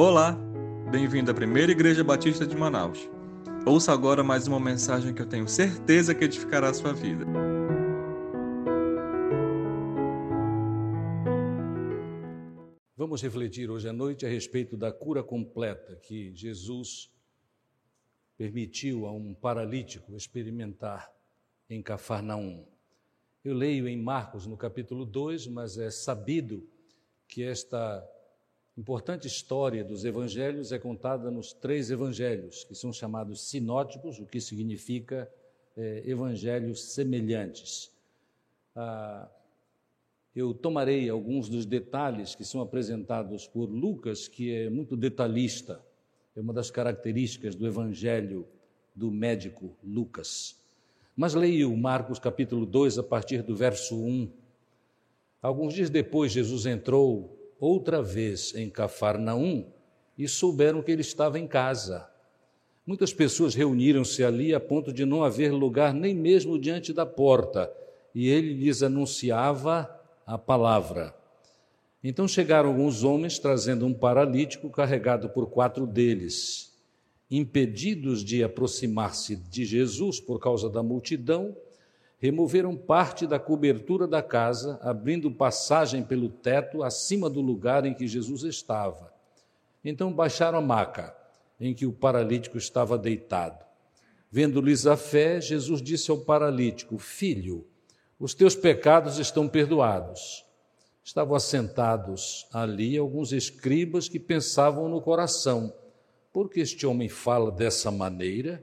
Olá, 0.00 0.38
bem-vindo 0.92 1.28
à 1.28 1.34
Primeira 1.34 1.72
Igreja 1.72 2.04
Batista 2.04 2.46
de 2.46 2.54
Manaus. 2.54 3.10
Ouça 3.66 3.92
agora 3.92 4.22
mais 4.22 4.46
uma 4.46 4.60
mensagem 4.60 5.12
que 5.12 5.20
eu 5.20 5.26
tenho 5.26 5.48
certeza 5.48 6.14
que 6.14 6.24
edificará 6.24 6.68
a 6.68 6.72
sua 6.72 6.92
vida. 6.92 7.24
Vamos 12.96 13.20
refletir 13.20 13.68
hoje 13.68 13.88
à 13.88 13.92
noite 13.92 14.24
a 14.24 14.28
respeito 14.28 14.76
da 14.76 14.92
cura 14.92 15.20
completa 15.20 15.96
que 15.96 16.32
Jesus 16.32 17.12
permitiu 18.36 19.04
a 19.04 19.10
um 19.10 19.34
paralítico 19.34 20.14
experimentar 20.14 21.12
em 21.68 21.82
Cafarnaum. 21.82 22.64
Eu 23.44 23.52
leio 23.52 23.88
em 23.88 24.00
Marcos 24.00 24.46
no 24.46 24.56
capítulo 24.56 25.04
2, 25.04 25.48
mas 25.48 25.76
é 25.76 25.90
sabido 25.90 26.64
que 27.26 27.42
esta 27.42 28.08
importante 28.78 29.26
história 29.26 29.82
dos 29.82 30.04
evangelhos 30.04 30.70
é 30.70 30.78
contada 30.78 31.32
nos 31.32 31.52
três 31.52 31.90
evangelhos, 31.90 32.62
que 32.62 32.76
são 32.76 32.92
chamados 32.92 33.48
sinóticos, 33.48 34.20
o 34.20 34.24
que 34.24 34.40
significa 34.40 35.28
é, 35.76 36.04
evangelhos 36.06 36.84
semelhantes. 36.92 37.90
Ah, 38.76 39.28
eu 40.34 40.54
tomarei 40.54 41.10
alguns 41.10 41.48
dos 41.48 41.66
detalhes 41.66 42.36
que 42.36 42.44
são 42.44 42.60
apresentados 42.60 43.48
por 43.48 43.68
Lucas, 43.68 44.28
que 44.28 44.54
é 44.54 44.70
muito 44.70 44.96
detalhista, 44.96 45.84
é 46.36 46.40
uma 46.40 46.52
das 46.52 46.70
características 46.70 47.56
do 47.56 47.66
evangelho 47.66 48.46
do 48.94 49.10
médico 49.10 49.76
Lucas. 49.82 50.56
Mas 51.16 51.34
leio 51.34 51.76
Marcos 51.76 52.20
capítulo 52.20 52.64
2, 52.64 52.98
a 52.98 53.02
partir 53.02 53.42
do 53.42 53.56
verso 53.56 54.00
1. 54.00 54.30
Alguns 55.42 55.74
dias 55.74 55.90
depois, 55.90 56.30
Jesus 56.30 56.64
entrou 56.64 57.37
outra 57.60 58.02
vez 58.02 58.54
em 58.54 58.68
Cafarnaum 58.70 59.66
e 60.16 60.26
souberam 60.28 60.82
que 60.82 60.90
ele 60.90 61.02
estava 61.02 61.38
em 61.38 61.46
casa. 61.46 62.08
Muitas 62.86 63.12
pessoas 63.12 63.54
reuniram-se 63.54 64.24
ali 64.24 64.54
a 64.54 64.60
ponto 64.60 64.92
de 64.92 65.04
não 65.04 65.22
haver 65.22 65.52
lugar 65.52 65.92
nem 65.92 66.14
mesmo 66.14 66.58
diante 66.58 66.92
da 66.92 67.04
porta, 67.04 67.70
e 68.14 68.28
ele 68.28 68.54
lhes 68.54 68.82
anunciava 68.82 69.88
a 70.26 70.38
palavra. 70.38 71.14
Então 72.02 72.26
chegaram 72.26 72.70
alguns 72.70 73.04
homens 73.04 73.38
trazendo 73.38 73.84
um 73.84 73.92
paralítico 73.92 74.70
carregado 74.70 75.28
por 75.28 75.50
quatro 75.50 75.86
deles. 75.86 76.74
Impedidos 77.30 78.24
de 78.24 78.42
aproximar-se 78.42 79.36
de 79.36 79.64
Jesus 79.64 80.18
por 80.18 80.38
causa 80.38 80.70
da 80.70 80.82
multidão, 80.82 81.54
removeram 82.18 82.76
parte 82.76 83.26
da 83.26 83.38
cobertura 83.38 84.06
da 84.06 84.22
casa, 84.22 84.78
abrindo 84.82 85.30
passagem 85.30 86.02
pelo 86.02 86.28
teto 86.28 86.82
acima 86.82 87.30
do 87.30 87.40
lugar 87.40 87.86
em 87.86 87.94
que 87.94 88.08
Jesus 88.08 88.42
estava. 88.42 89.12
Então 89.84 90.12
baixaram 90.12 90.58
a 90.58 90.62
maca 90.62 91.16
em 91.60 91.72
que 91.72 91.86
o 91.86 91.92
paralítico 91.92 92.58
estava 92.58 92.98
deitado. 92.98 93.64
Vendo-lhes 94.30 94.86
a 94.86 94.96
fé, 94.96 95.40
Jesus 95.40 95.80
disse 95.80 96.10
ao 96.10 96.18
paralítico: 96.18 96.98
Filho, 96.98 97.66
os 98.18 98.34
teus 98.34 98.54
pecados 98.54 99.18
estão 99.18 99.48
perdoados. 99.48 100.44
Estavam 101.02 101.34
assentados 101.34 102.46
ali 102.52 102.98
alguns 102.98 103.32
escribas 103.32 104.08
que 104.08 104.18
pensavam 104.18 104.88
no 104.88 105.00
coração: 105.00 105.72
por 106.32 106.50
que 106.50 106.60
este 106.60 106.86
homem 106.86 107.08
fala 107.08 107.50
dessa 107.50 107.90
maneira? 107.90 108.62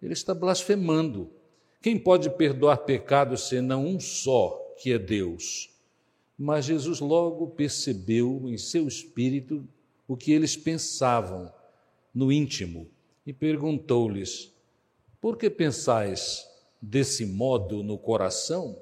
Ele 0.00 0.12
está 0.12 0.32
blasfemando. 0.32 1.30
Quem 1.82 1.98
pode 1.98 2.28
perdoar 2.28 2.78
pecados 2.78 3.48
senão 3.48 3.86
um 3.86 3.98
só, 3.98 4.74
que 4.76 4.92
é 4.92 4.98
Deus? 4.98 5.70
Mas 6.38 6.66
Jesus 6.66 7.00
logo 7.00 7.46
percebeu 7.48 8.42
em 8.46 8.58
seu 8.58 8.86
espírito 8.86 9.66
o 10.06 10.14
que 10.14 10.32
eles 10.32 10.56
pensavam 10.56 11.50
no 12.14 12.30
íntimo 12.30 12.86
e 13.26 13.32
perguntou-lhes: 13.32 14.52
Por 15.20 15.38
que 15.38 15.48
pensais 15.48 16.46
desse 16.82 17.24
modo 17.24 17.82
no 17.82 17.96
coração? 17.96 18.76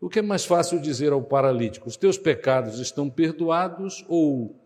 O 0.00 0.08
que 0.08 0.18
é 0.18 0.22
mais 0.22 0.44
fácil 0.44 0.80
dizer 0.80 1.12
ao 1.12 1.22
paralítico: 1.22 1.86
Os 1.86 1.98
teus 1.98 2.16
pecados 2.16 2.78
estão 2.78 3.10
perdoados? 3.10 4.06
Ou 4.08 4.56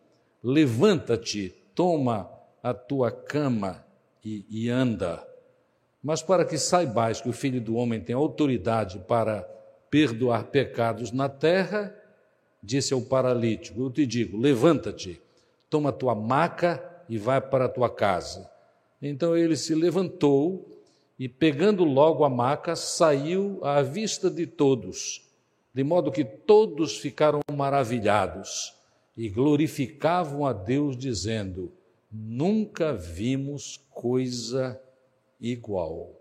levanta-te, 0.41 1.53
toma 1.75 2.31
a 2.63 2.73
tua 2.73 3.11
cama 3.11 3.85
e, 4.25 4.45
e 4.49 4.71
anda? 4.71 5.27
Mas 6.07 6.23
para 6.23 6.45
que 6.45 6.57
saibais 6.57 7.21
que 7.21 7.29
o 7.29 7.33
Filho 7.33 7.61
do 7.61 7.75
Homem 7.75 8.01
tem 8.01 8.15
autoridade 8.15 9.01
para 9.09 9.43
perdoar 9.91 10.45
pecados 10.45 11.11
na 11.11 11.29
terra, 11.29 11.93
disse 12.63 12.95
ao 12.95 13.03
paralítico: 13.03 13.81
Eu 13.83 13.91
te 13.91 14.07
digo, 14.07 14.39
levanta-te, 14.39 15.21
toma 15.69 15.91
tua 15.91 16.15
maca 16.15 16.81
e 17.09 17.19
vai 17.19 17.41
para 17.41 17.65
a 17.65 17.69
tua 17.69 17.91
casa. 17.91 18.49
Então 19.03 19.37
ele 19.37 19.57
se 19.57 19.75
levantou 19.75 20.81
e, 21.19 21.29
pegando 21.29 21.83
logo 21.83 22.23
a 22.23 22.31
maca, 22.31 22.77
saiu 22.77 23.59
à 23.65 23.83
vista 23.83 24.31
de 24.31 24.47
todos, 24.47 25.29
de 25.75 25.83
modo 25.83 26.13
que 26.13 26.25
todos 26.25 26.97
ficaram 26.97 27.41
maravilhados 27.53 28.77
e 29.17 29.29
glorificavam 29.29 30.47
a 30.47 30.53
Deus, 30.53 30.97
dizendo: 30.97 31.73
Nunca 32.13 32.93
vimos 32.93 33.81
coisa 33.91 34.81
igual. 35.41 36.13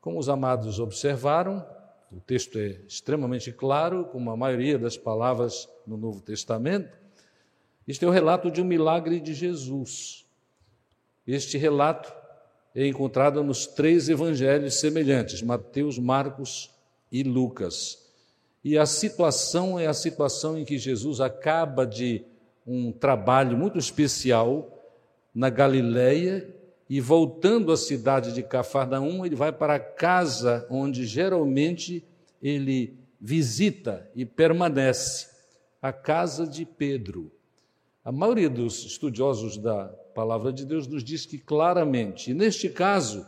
Como 0.00 0.18
os 0.18 0.28
amados 0.28 0.78
observaram, 0.78 1.64
o 2.10 2.20
texto 2.20 2.58
é 2.58 2.80
extremamente 2.86 3.52
claro, 3.52 4.06
como 4.06 4.30
a 4.30 4.36
maioria 4.36 4.78
das 4.78 4.96
palavras 4.96 5.68
no 5.86 5.96
Novo 5.96 6.22
Testamento. 6.22 6.96
Este 7.86 8.04
é 8.04 8.08
o 8.08 8.10
relato 8.10 8.50
de 8.50 8.62
um 8.62 8.64
milagre 8.64 9.20
de 9.20 9.34
Jesus. 9.34 10.26
Este 11.26 11.58
relato 11.58 12.12
é 12.74 12.86
encontrado 12.86 13.42
nos 13.42 13.66
três 13.66 14.08
evangelhos 14.08 14.80
semelhantes, 14.80 15.42
Mateus, 15.42 15.98
Marcos 15.98 16.70
e 17.10 17.22
Lucas. 17.22 18.08
E 18.64 18.78
a 18.78 18.86
situação 18.86 19.78
é 19.78 19.86
a 19.86 19.94
situação 19.94 20.58
em 20.58 20.64
que 20.64 20.78
Jesus 20.78 21.20
acaba 21.20 21.86
de 21.86 22.24
um 22.66 22.92
trabalho 22.92 23.56
muito 23.56 23.78
especial 23.78 24.78
na 25.34 25.50
Galileia 25.50 26.54
e 26.88 27.00
voltando 27.00 27.70
à 27.70 27.76
cidade 27.76 28.32
de 28.32 28.42
Cafarnaum, 28.42 29.26
ele 29.26 29.36
vai 29.36 29.52
para 29.52 29.74
a 29.74 29.80
casa 29.80 30.66
onde 30.70 31.04
geralmente 31.04 32.04
ele 32.42 32.98
visita 33.20 34.08
e 34.14 34.24
permanece, 34.24 35.28
a 35.82 35.92
casa 35.92 36.46
de 36.46 36.64
Pedro. 36.64 37.30
A 38.04 38.10
maioria 38.10 38.48
dos 38.48 38.84
estudiosos 38.84 39.58
da 39.58 39.86
palavra 40.14 40.52
de 40.52 40.64
Deus 40.64 40.86
nos 40.86 41.04
diz 41.04 41.26
que 41.26 41.38
claramente, 41.38 42.32
neste 42.32 42.68
caso, 42.68 43.26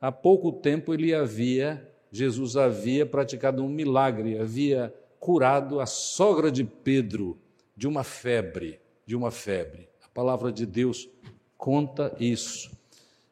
há 0.00 0.12
pouco 0.12 0.52
tempo 0.52 0.92
ele 0.92 1.14
havia, 1.14 1.88
Jesus 2.12 2.56
havia 2.56 3.06
praticado 3.06 3.64
um 3.64 3.68
milagre, 3.68 4.38
havia 4.38 4.94
curado 5.18 5.80
a 5.80 5.86
sogra 5.86 6.50
de 6.50 6.64
Pedro 6.64 7.38
de 7.76 7.88
uma 7.88 8.04
febre, 8.04 8.78
de 9.06 9.16
uma 9.16 9.30
febre. 9.30 9.88
A 10.04 10.08
palavra 10.08 10.52
de 10.52 10.66
Deus 10.66 11.08
conta 11.56 12.14
isso. 12.20 12.79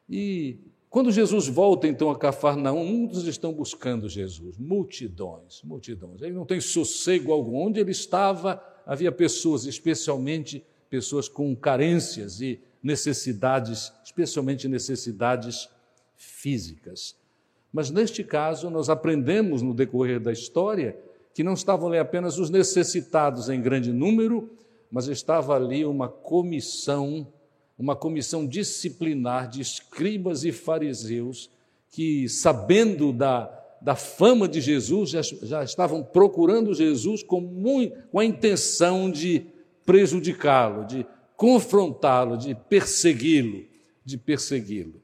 E 0.09 0.57
quando 0.89 1.11
Jesus 1.11 1.47
volta 1.47 1.87
então 1.87 2.09
a 2.09 2.17
Cafarnaum, 2.17 2.83
muitos 2.83 3.27
estão 3.27 3.53
buscando 3.53 4.09
Jesus, 4.09 4.57
multidões, 4.57 5.61
multidões. 5.63 6.21
Ele 6.21 6.33
não 6.33 6.45
tem 6.45 6.59
sossego 6.59 7.31
algum. 7.31 7.55
Onde 7.55 7.79
ele 7.79 7.91
estava, 7.91 8.61
havia 8.85 9.11
pessoas, 9.11 9.65
especialmente 9.65 10.65
pessoas 10.89 11.29
com 11.29 11.55
carências 11.55 12.41
e 12.41 12.59
necessidades, 12.81 13.93
especialmente 14.03 14.67
necessidades 14.67 15.69
físicas. 16.15 17.15
Mas 17.71 17.91
neste 17.91 18.23
caso, 18.23 18.67
nós 18.71 18.89
aprendemos 18.89 19.61
no 19.61 19.75
decorrer 19.75 20.19
da 20.19 20.31
história 20.31 20.97
que 21.35 21.43
não 21.43 21.53
estavam 21.53 21.89
ali 21.89 21.99
apenas 21.99 22.39
os 22.39 22.49
necessitados 22.49 23.47
em 23.47 23.61
grande 23.61 23.93
número, 23.93 24.49
mas 24.91 25.07
estava 25.07 25.55
ali 25.55 25.85
uma 25.85 26.09
comissão 26.09 27.27
uma 27.79 27.95
comissão 27.95 28.45
disciplinar 28.45 29.49
de 29.49 29.61
escribas 29.61 30.43
e 30.43 30.51
fariseus 30.51 31.49
que, 31.89 32.27
sabendo 32.27 33.13
da, 33.13 33.49
da 33.81 33.95
fama 33.95 34.49
de 34.49 34.59
Jesus, 34.59 35.11
já, 35.11 35.21
já 35.21 35.63
estavam 35.63 36.03
procurando 36.03 36.73
Jesus 36.73 37.23
com, 37.23 37.39
muito, 37.39 37.95
com 38.11 38.19
a 38.19 38.25
intenção 38.25 39.09
de 39.09 39.45
prejudicá-lo, 39.85 40.85
de 40.85 41.05
confrontá-lo, 41.37 42.37
de 42.37 42.53
persegui-lo, 42.53 43.65
de 44.03 44.17
persegui-lo. 44.17 45.01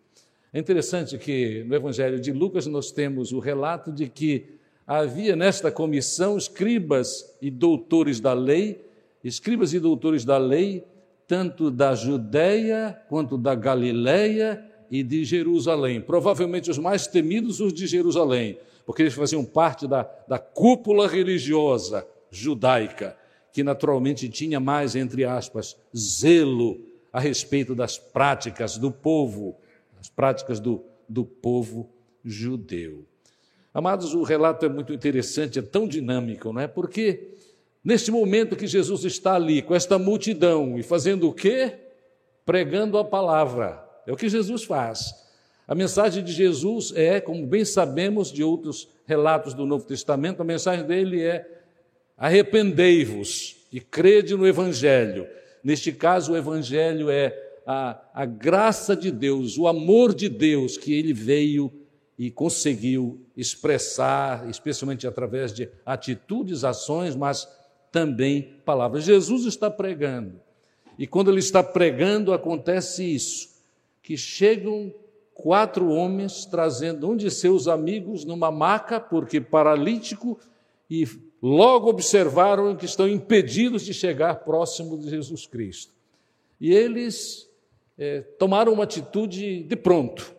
É 0.51 0.59
interessante 0.59 1.17
que 1.17 1.63
no 1.63 1.75
Evangelho 1.75 2.19
de 2.19 2.33
Lucas 2.33 2.67
nós 2.67 2.91
temos 2.91 3.31
o 3.31 3.39
relato 3.39 3.89
de 3.89 4.09
que 4.09 4.55
havia 4.85 5.33
nesta 5.33 5.71
comissão 5.71 6.37
escribas 6.37 7.37
e 7.41 7.49
doutores 7.49 8.19
da 8.19 8.33
lei, 8.33 8.83
escribas 9.23 9.73
e 9.73 9.79
doutores 9.79 10.25
da 10.25 10.37
lei 10.37 10.83
tanto 11.27 11.71
da 11.71 11.95
Judéia 11.95 12.99
quanto 13.09 13.37
da 13.37 13.55
Galiléia 13.55 14.63
e 14.89 15.03
de 15.03 15.23
Jerusalém. 15.25 15.99
Provavelmente 15.99 16.69
os 16.69 16.77
mais 16.77 17.07
temidos, 17.07 17.59
os 17.59 17.73
de 17.73 17.87
Jerusalém, 17.87 18.57
porque 18.85 19.01
eles 19.01 19.13
faziam 19.13 19.43
parte 19.43 19.87
da, 19.87 20.03
da 20.27 20.37
cúpula 20.37 21.07
religiosa 21.07 22.07
judaica, 22.29 23.17
que 23.51 23.63
naturalmente 23.63 24.29
tinha 24.29 24.59
mais, 24.59 24.95
entre 24.95 25.23
aspas, 25.23 25.77
zelo 25.95 26.79
a 27.11 27.19
respeito 27.19 27.73
das 27.73 27.97
práticas 27.97 28.77
do 28.77 28.91
povo, 28.91 29.55
as 29.99 30.09
práticas 30.09 30.59
do, 30.59 30.83
do 31.07 31.23
povo 31.23 31.89
judeu. 32.23 33.05
Amados, 33.73 34.13
o 34.13 34.23
relato 34.23 34.65
é 34.65 34.69
muito 34.69 34.93
interessante, 34.93 35.59
é 35.59 35.61
tão 35.61 35.87
dinâmico, 35.87 36.51
não 36.51 36.61
é? 36.61 36.67
Porque 36.67 37.33
neste 37.85 38.09
momento 38.09 38.55
que 38.55 38.65
Jesus 38.65 39.05
está 39.05 39.35
ali 39.35 39.61
com 39.61 39.75
esta 39.75 39.99
multidão 39.99 40.77
e 40.79 40.81
fazendo 40.81 41.29
o 41.29 41.33
quê? 41.33 41.73
Pregando 42.43 42.97
a 42.97 43.05
palavra. 43.05 43.85
É 44.07 44.11
o 44.11 44.17
que 44.17 44.27
Jesus 44.27 44.63
faz. 44.63 45.13
A 45.67 45.75
mensagem 45.75 46.23
de 46.23 46.31
Jesus 46.31 46.91
é, 46.95 47.21
como 47.21 47.45
bem 47.45 47.63
sabemos 47.63 48.31
de 48.31 48.43
outros 48.43 48.87
relatos 49.05 49.53
do 49.53 49.65
Novo 49.65 49.85
Testamento, 49.85 50.41
a 50.41 50.45
mensagem 50.45 50.85
dele 50.85 51.21
é: 51.21 51.47
arrependei-vos 52.17 53.55
e 53.71 53.79
crede 53.79 54.35
no 54.35 54.47
Evangelho. 54.47 55.27
Neste 55.63 55.91
caso, 55.91 56.33
o 56.33 56.37
Evangelho 56.37 57.09
é 57.09 57.35
a, 57.65 57.99
a 58.13 58.25
graça 58.25 58.95
de 58.95 59.11
Deus, 59.11 59.57
o 59.57 59.67
amor 59.67 60.13
de 60.13 60.29
Deus 60.29 60.77
que 60.77 60.93
ele 60.93 61.13
veio 61.13 61.71
e 62.17 62.31
conseguiu 62.31 63.25
expressar, 63.35 64.47
especialmente 64.49 65.05
através 65.05 65.51
de 65.51 65.67
atitudes, 65.85 66.63
ações, 66.63 67.15
mas 67.15 67.47
também 67.95 68.57
palavras. 68.65 69.05
Jesus 69.05 69.45
está 69.45 69.71
pregando. 69.71 70.41
E 70.99 71.07
quando 71.07 71.31
ele 71.31 71.39
está 71.39 71.63
pregando, 71.63 72.33
acontece 72.33 73.05
isso: 73.05 73.47
que 74.03 74.17
chegam 74.17 74.93
quatro 75.33 75.87
homens 75.87 76.45
trazendo 76.45 77.09
um 77.09 77.15
de 77.15 77.31
seus 77.31 77.69
amigos 77.69 78.25
numa 78.25 78.51
maca, 78.51 78.99
porque 78.99 79.39
paralítico, 79.39 80.37
e 80.89 81.07
logo 81.41 81.89
observaram 81.89 82.75
que 82.75 82.83
estão 82.83 83.07
impedidos 83.07 83.85
de 83.85 83.93
chegar 83.93 84.43
próximo 84.43 84.97
de 84.97 85.09
Jesus 85.09 85.47
Cristo. 85.47 85.93
E 86.59 86.73
eles 86.73 87.49
é, 87.97 88.19
tomaram 88.37 88.73
uma 88.73 88.83
atitude 88.83 89.63
de 89.63 89.75
pronto. 89.77 90.35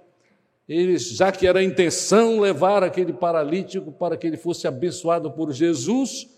Eles, 0.68 1.08
já 1.08 1.32
que 1.32 1.46
era 1.46 1.60
a 1.60 1.64
intenção 1.64 2.38
levar 2.38 2.82
aquele 2.82 3.14
paralítico 3.14 3.92
para 3.92 4.14
que 4.14 4.26
ele 4.26 4.36
fosse 4.36 4.68
abençoado 4.68 5.30
por 5.30 5.52
Jesus, 5.52 6.35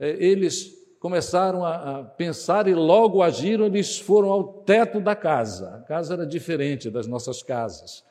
eles 0.00 0.80
começaram 1.00 1.64
a, 1.64 2.00
a 2.00 2.04
pensar 2.04 2.68
e 2.68 2.74
logo 2.74 3.22
agiram, 3.22 3.64
eles 3.64 3.98
foram 3.98 4.30
ao 4.30 4.44
teto 4.44 5.00
da 5.00 5.16
casa. 5.16 5.76
A 5.76 5.78
casa 5.80 6.14
era 6.14 6.26
diferente 6.26 6.90
das 6.90 7.06
nossas 7.06 7.42
casas. 7.42 8.04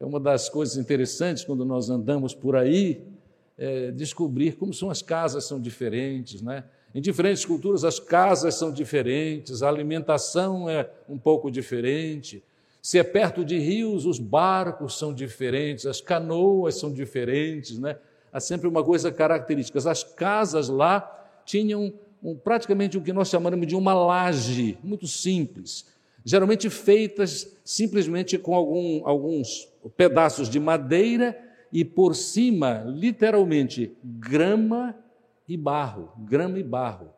É 0.00 0.04
uma 0.04 0.18
das 0.18 0.48
coisas 0.48 0.76
interessantes 0.76 1.44
quando 1.44 1.64
nós 1.64 1.90
andamos 1.90 2.34
por 2.34 2.56
aí, 2.56 3.02
é, 3.58 3.90
descobrir 3.92 4.56
como 4.56 4.72
são 4.72 4.90
as 4.90 5.02
casas 5.02 5.44
são 5.44 5.60
diferentes, 5.60 6.40
né? 6.40 6.64
Em 6.94 7.00
diferentes 7.00 7.44
culturas 7.44 7.84
as 7.84 8.00
casas 8.00 8.54
são 8.54 8.72
diferentes, 8.72 9.62
a 9.62 9.68
alimentação 9.68 10.68
é 10.68 10.90
um 11.08 11.18
pouco 11.18 11.50
diferente. 11.50 12.42
Se 12.82 12.98
é 12.98 13.04
perto 13.04 13.44
de 13.44 13.58
rios, 13.58 14.04
os 14.04 14.18
barcos 14.18 14.98
são 14.98 15.14
diferentes, 15.14 15.86
as 15.86 16.00
canoas 16.00 16.78
são 16.80 16.92
diferentes, 16.92 17.78
né? 17.78 17.96
Há 18.32 18.40
sempre 18.40 18.66
uma 18.66 18.82
coisa 18.82 19.12
característica. 19.12 19.78
As 19.88 20.02
casas 20.02 20.68
lá 20.68 21.21
tinham 21.44 21.92
um, 22.22 22.34
praticamente 22.36 22.96
o 22.96 23.02
que 23.02 23.12
nós 23.12 23.28
chamamos 23.28 23.66
de 23.66 23.74
uma 23.74 23.94
laje, 23.94 24.78
muito 24.82 25.06
simples, 25.06 25.86
geralmente 26.24 26.70
feitas 26.70 27.56
simplesmente 27.64 28.38
com 28.38 28.54
algum, 28.54 29.06
alguns 29.06 29.68
pedaços 29.96 30.48
de 30.48 30.60
madeira 30.60 31.36
e 31.72 31.84
por 31.84 32.14
cima, 32.14 32.84
literalmente, 32.86 33.96
grama 34.04 34.94
e 35.48 35.56
barro, 35.56 36.12
grama 36.18 36.58
e 36.58 36.62
barro. 36.62 37.10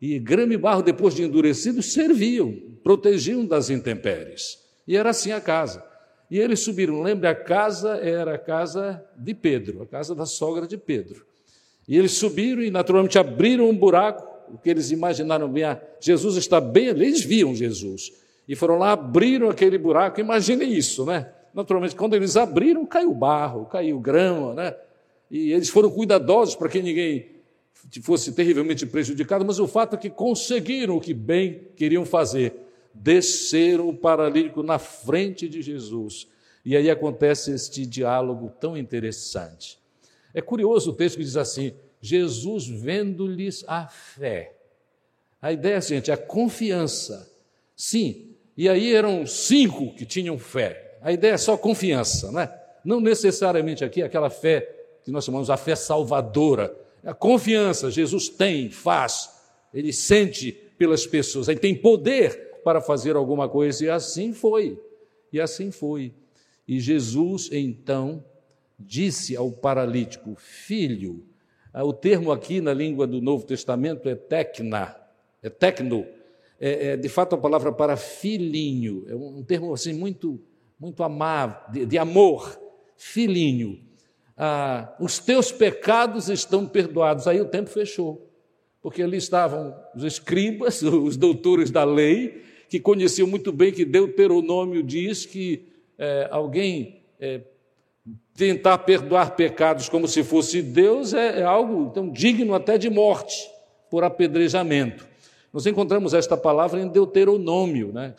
E 0.00 0.18
grama 0.18 0.54
e 0.54 0.56
barro, 0.56 0.82
depois 0.82 1.14
de 1.14 1.24
endurecidos, 1.24 1.92
serviam, 1.92 2.54
protegiam 2.84 3.44
das 3.44 3.68
intempéries. 3.68 4.64
E 4.86 4.96
era 4.96 5.10
assim 5.10 5.32
a 5.32 5.40
casa. 5.40 5.84
E 6.30 6.38
eles 6.38 6.60
subiram. 6.60 7.02
Lembre, 7.02 7.26
a 7.26 7.34
casa 7.34 7.96
era 7.96 8.34
a 8.34 8.38
casa 8.38 9.04
de 9.16 9.34
Pedro, 9.34 9.82
a 9.82 9.86
casa 9.86 10.14
da 10.14 10.24
sogra 10.24 10.66
de 10.66 10.76
Pedro. 10.76 11.26
E 11.88 11.96
eles 11.96 12.12
subiram 12.12 12.62
e, 12.62 12.70
naturalmente, 12.70 13.18
abriram 13.18 13.68
um 13.68 13.74
buraco. 13.74 14.28
O 14.52 14.58
que 14.58 14.68
eles 14.68 14.90
imaginaram 14.90 15.48
bem, 15.48 15.64
ah, 15.64 15.80
Jesus 15.98 16.36
está 16.36 16.60
bem 16.60 16.90
ali. 16.90 17.06
Eles 17.06 17.24
viam 17.24 17.54
Jesus. 17.54 18.12
E 18.46 18.54
foram 18.54 18.78
lá, 18.78 18.92
abriram 18.92 19.48
aquele 19.48 19.78
buraco. 19.78 20.20
Imaginem 20.20 20.72
isso, 20.72 21.06
né? 21.06 21.32
Naturalmente, 21.54 21.96
quando 21.96 22.14
eles 22.14 22.36
abriram, 22.36 22.84
caiu 22.84 23.14
barro, 23.14 23.64
caiu 23.66 23.98
grama, 23.98 24.54
né? 24.54 24.74
E 25.30 25.52
eles 25.52 25.70
foram 25.70 25.90
cuidadosos 25.90 26.54
para 26.54 26.68
que 26.68 26.80
ninguém 26.82 27.26
fosse 28.02 28.32
terrivelmente 28.32 28.84
prejudicado, 28.86 29.44
mas 29.44 29.58
o 29.58 29.66
fato 29.66 29.94
é 29.94 29.98
que 29.98 30.10
conseguiram 30.10 30.96
o 30.96 31.00
que 31.00 31.14
bem 31.14 31.68
queriam 31.76 32.04
fazer. 32.04 32.54
Desceram 32.92 33.88
o 33.88 33.96
paralítico 33.96 34.62
na 34.62 34.78
frente 34.78 35.48
de 35.48 35.62
Jesus. 35.62 36.26
E 36.64 36.76
aí 36.76 36.90
acontece 36.90 37.52
este 37.52 37.86
diálogo 37.86 38.52
tão 38.60 38.76
interessante. 38.76 39.78
É 40.34 40.40
curioso 40.40 40.90
o 40.90 40.94
texto 40.94 41.16
que 41.16 41.24
diz 41.24 41.36
assim: 41.36 41.72
Jesus 42.00 42.68
vendo-lhes 42.68 43.64
a 43.66 43.88
fé. 43.88 44.54
A 45.40 45.52
ideia 45.52 45.78
é 45.78 46.12
a 46.12 46.16
confiança. 46.16 47.30
Sim, 47.76 48.34
e 48.56 48.68
aí 48.68 48.92
eram 48.94 49.24
cinco 49.26 49.94
que 49.94 50.04
tinham 50.04 50.38
fé. 50.38 50.98
A 51.00 51.12
ideia 51.12 51.34
é 51.34 51.38
só 51.38 51.56
confiança, 51.56 52.32
né? 52.32 52.52
Não 52.84 53.00
necessariamente 53.00 53.84
aqui 53.84 54.02
aquela 54.02 54.30
fé 54.30 54.68
que 55.04 55.10
nós 55.10 55.24
chamamos 55.24 55.48
a 55.48 55.56
fé 55.56 55.76
salvadora. 55.76 56.74
A 57.04 57.14
confiança, 57.14 57.90
Jesus 57.90 58.28
tem, 58.28 58.68
faz, 58.70 59.30
ele 59.72 59.92
sente 59.92 60.52
pelas 60.76 61.06
pessoas, 61.06 61.48
ele 61.48 61.60
tem 61.60 61.74
poder 61.74 62.60
para 62.64 62.80
fazer 62.80 63.16
alguma 63.16 63.48
coisa, 63.48 63.84
e 63.84 63.90
assim 63.90 64.32
foi. 64.32 64.78
E 65.32 65.40
assim 65.40 65.70
foi. 65.70 66.12
E 66.66 66.80
Jesus, 66.80 67.48
então, 67.52 68.24
disse 68.78 69.36
ao 69.36 69.50
paralítico: 69.50 70.34
Filho, 70.36 71.24
ah, 71.72 71.84
o 71.84 71.92
termo 71.92 72.30
aqui 72.30 72.60
na 72.60 72.72
língua 72.72 73.06
do 73.06 73.20
Novo 73.20 73.44
Testamento 73.44 74.08
é 74.08 74.14
tecna, 74.14 74.96
é 75.42 75.50
tecno, 75.50 76.06
é, 76.60 76.88
é 76.88 76.96
de 76.96 77.08
fato 77.08 77.34
a 77.34 77.38
palavra 77.38 77.72
para 77.72 77.96
filhinho, 77.96 79.04
é 79.08 79.14
um 79.14 79.42
termo 79.42 79.72
assim 79.72 79.92
muito 79.92 80.40
muito 80.78 81.02
amável, 81.02 81.58
de, 81.72 81.84
de 81.84 81.98
amor, 81.98 82.56
filhinho, 82.96 83.80
ah, 84.36 84.94
os 85.00 85.18
teus 85.18 85.50
pecados 85.50 86.28
estão 86.28 86.64
perdoados. 86.64 87.26
Aí 87.26 87.40
o 87.40 87.46
tempo 87.46 87.68
fechou, 87.68 88.30
porque 88.80 89.02
ali 89.02 89.16
estavam 89.16 89.74
os 89.96 90.04
escribas, 90.04 90.80
os 90.82 91.16
doutores 91.16 91.70
da 91.70 91.82
lei, 91.82 92.44
que 92.68 92.78
conheciam 92.78 93.26
muito 93.26 93.50
bem 93.50 93.72
que 93.72 93.84
Deuteronômio 93.84 94.82
diz 94.82 95.26
que 95.26 95.66
é, 95.98 96.28
alguém 96.30 97.02
é, 97.18 97.40
tentar 98.34 98.78
perdoar 98.78 99.34
pecados 99.34 99.88
como 99.88 100.06
se 100.06 100.22
fosse 100.22 100.62
Deus 100.62 101.12
é, 101.12 101.40
é 101.40 101.42
algo 101.42 101.88
então, 101.90 102.08
digno 102.08 102.54
até 102.54 102.78
de 102.78 102.88
morte, 102.88 103.50
por 103.90 104.04
apedrejamento. 104.04 105.06
Nós 105.52 105.66
encontramos 105.66 106.14
esta 106.14 106.36
palavra 106.36 106.80
em 106.80 106.88
Deuteronômio, 106.88 107.92
né? 107.92 108.14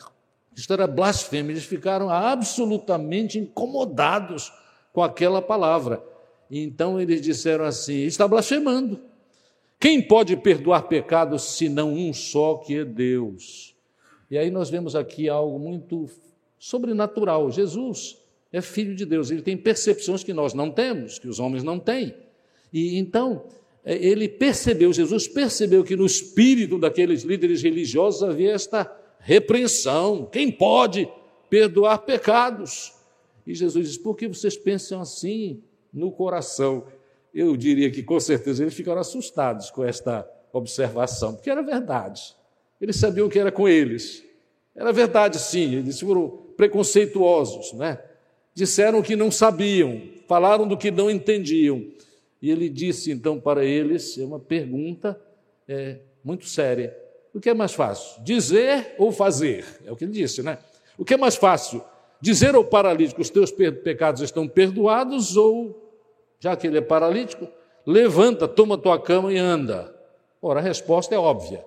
Isto 0.54 0.72
era 0.72 0.86
blasfêmia, 0.86 1.52
eles 1.52 1.64
ficaram 1.64 2.10
absolutamente 2.10 3.38
incomodados 3.38 4.52
com 4.92 5.02
aquela 5.02 5.40
palavra. 5.40 6.04
E 6.50 6.62
então 6.62 7.00
eles 7.00 7.22
disseram 7.22 7.64
assim: 7.64 8.00
está 8.02 8.26
blasfemando. 8.26 9.00
Quem 9.78 10.02
pode 10.02 10.36
perdoar 10.36 10.82
pecados 10.82 11.42
senão 11.56 11.94
um 11.94 12.12
só 12.12 12.56
que 12.56 12.80
é 12.80 12.84
Deus? 12.84 13.74
E 14.30 14.36
aí 14.36 14.50
nós 14.50 14.68
vemos 14.68 14.94
aqui 14.94 15.28
algo 15.28 15.58
muito 15.58 16.10
sobrenatural. 16.58 17.50
Jesus 17.50 18.19
é 18.52 18.60
filho 18.60 18.94
de 18.94 19.04
Deus, 19.04 19.30
ele 19.30 19.42
tem 19.42 19.56
percepções 19.56 20.24
que 20.24 20.32
nós 20.32 20.54
não 20.54 20.70
temos, 20.70 21.18
que 21.18 21.28
os 21.28 21.38
homens 21.38 21.62
não 21.62 21.78
têm. 21.78 22.14
E 22.72 22.98
então 22.98 23.44
é, 23.84 23.94
ele 23.94 24.28
percebeu, 24.28 24.92
Jesus 24.92 25.28
percebeu 25.28 25.82
que 25.84 25.96
no 25.96 26.04
espírito 26.04 26.78
daqueles 26.78 27.22
líderes 27.22 27.62
religiosos 27.62 28.22
havia 28.22 28.52
esta 28.52 28.90
repreensão. 29.18 30.28
Quem 30.30 30.50
pode 30.50 31.08
perdoar 31.48 31.98
pecados? 31.98 32.92
E 33.46 33.54
Jesus 33.54 33.88
diz: 33.88 33.98
por 33.98 34.16
que 34.16 34.28
vocês 34.28 34.56
pensam 34.56 35.00
assim 35.00 35.62
no 35.92 36.10
coração? 36.10 36.84
Eu 37.32 37.56
diria 37.56 37.90
que 37.90 38.02
com 38.02 38.18
certeza 38.18 38.62
eles 38.62 38.74
ficaram 38.74 39.00
assustados 39.00 39.70
com 39.70 39.84
esta 39.84 40.28
observação, 40.52 41.34
porque 41.34 41.50
era 41.50 41.62
verdade. 41.62 42.34
Eles 42.80 42.96
sabiam 42.96 43.28
que 43.28 43.38
era 43.38 43.52
com 43.52 43.68
eles. 43.68 44.24
Era 44.74 44.92
verdade, 44.92 45.38
sim. 45.38 45.76
Eles 45.76 46.00
foram 46.00 46.28
preconceituosos, 46.56 47.72
né? 47.74 47.98
Disseram 48.54 49.02
que 49.02 49.14
não 49.16 49.30
sabiam, 49.30 50.02
falaram 50.26 50.66
do 50.66 50.76
que 50.76 50.90
não 50.90 51.10
entendiam. 51.10 51.86
E 52.42 52.50
ele 52.50 52.68
disse 52.68 53.10
então 53.10 53.38
para 53.38 53.64
eles, 53.64 54.18
é 54.18 54.24
uma 54.24 54.38
pergunta 54.38 55.20
é, 55.68 55.98
muito 56.24 56.46
séria: 56.46 56.96
o 57.32 57.40
que 57.40 57.50
é 57.50 57.54
mais 57.54 57.72
fácil? 57.72 58.22
Dizer 58.22 58.94
ou 58.98 59.12
fazer? 59.12 59.64
É 59.84 59.92
o 59.92 59.96
que 59.96 60.04
ele 60.04 60.12
disse, 60.12 60.42
né? 60.42 60.58
O 60.98 61.04
que 61.04 61.14
é 61.14 61.16
mais 61.16 61.36
fácil? 61.36 61.82
Dizer 62.20 62.54
ao 62.54 62.64
paralítico: 62.64 63.20
os 63.20 63.30
teus 63.30 63.50
pecados 63.50 64.20
estão 64.20 64.48
perdoados, 64.48 65.36
ou, 65.36 65.98
já 66.38 66.56
que 66.56 66.66
ele 66.66 66.78
é 66.78 66.82
paralítico, 66.82 67.48
levanta, 67.86 68.48
toma 68.48 68.76
tua 68.76 69.00
cama 69.00 69.32
e 69.32 69.38
anda. 69.38 69.94
Ora, 70.42 70.60
a 70.60 70.62
resposta 70.62 71.14
é 71.14 71.18
óbvia. 71.18 71.64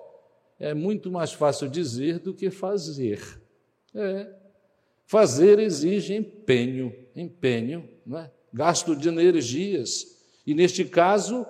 é 0.58 0.74
muito 0.74 1.10
mais 1.10 1.32
fácil 1.32 1.68
dizer 1.68 2.18
do 2.18 2.34
que 2.34 2.50
fazer. 2.50 3.20
É. 3.94 4.43
Fazer 5.06 5.58
exige 5.58 6.14
empenho, 6.14 6.94
empenho, 7.14 7.88
é? 8.12 8.30
gasto 8.52 8.96
de 8.96 9.08
energias. 9.08 10.06
E 10.46 10.54
neste 10.54 10.84
caso, 10.84 11.46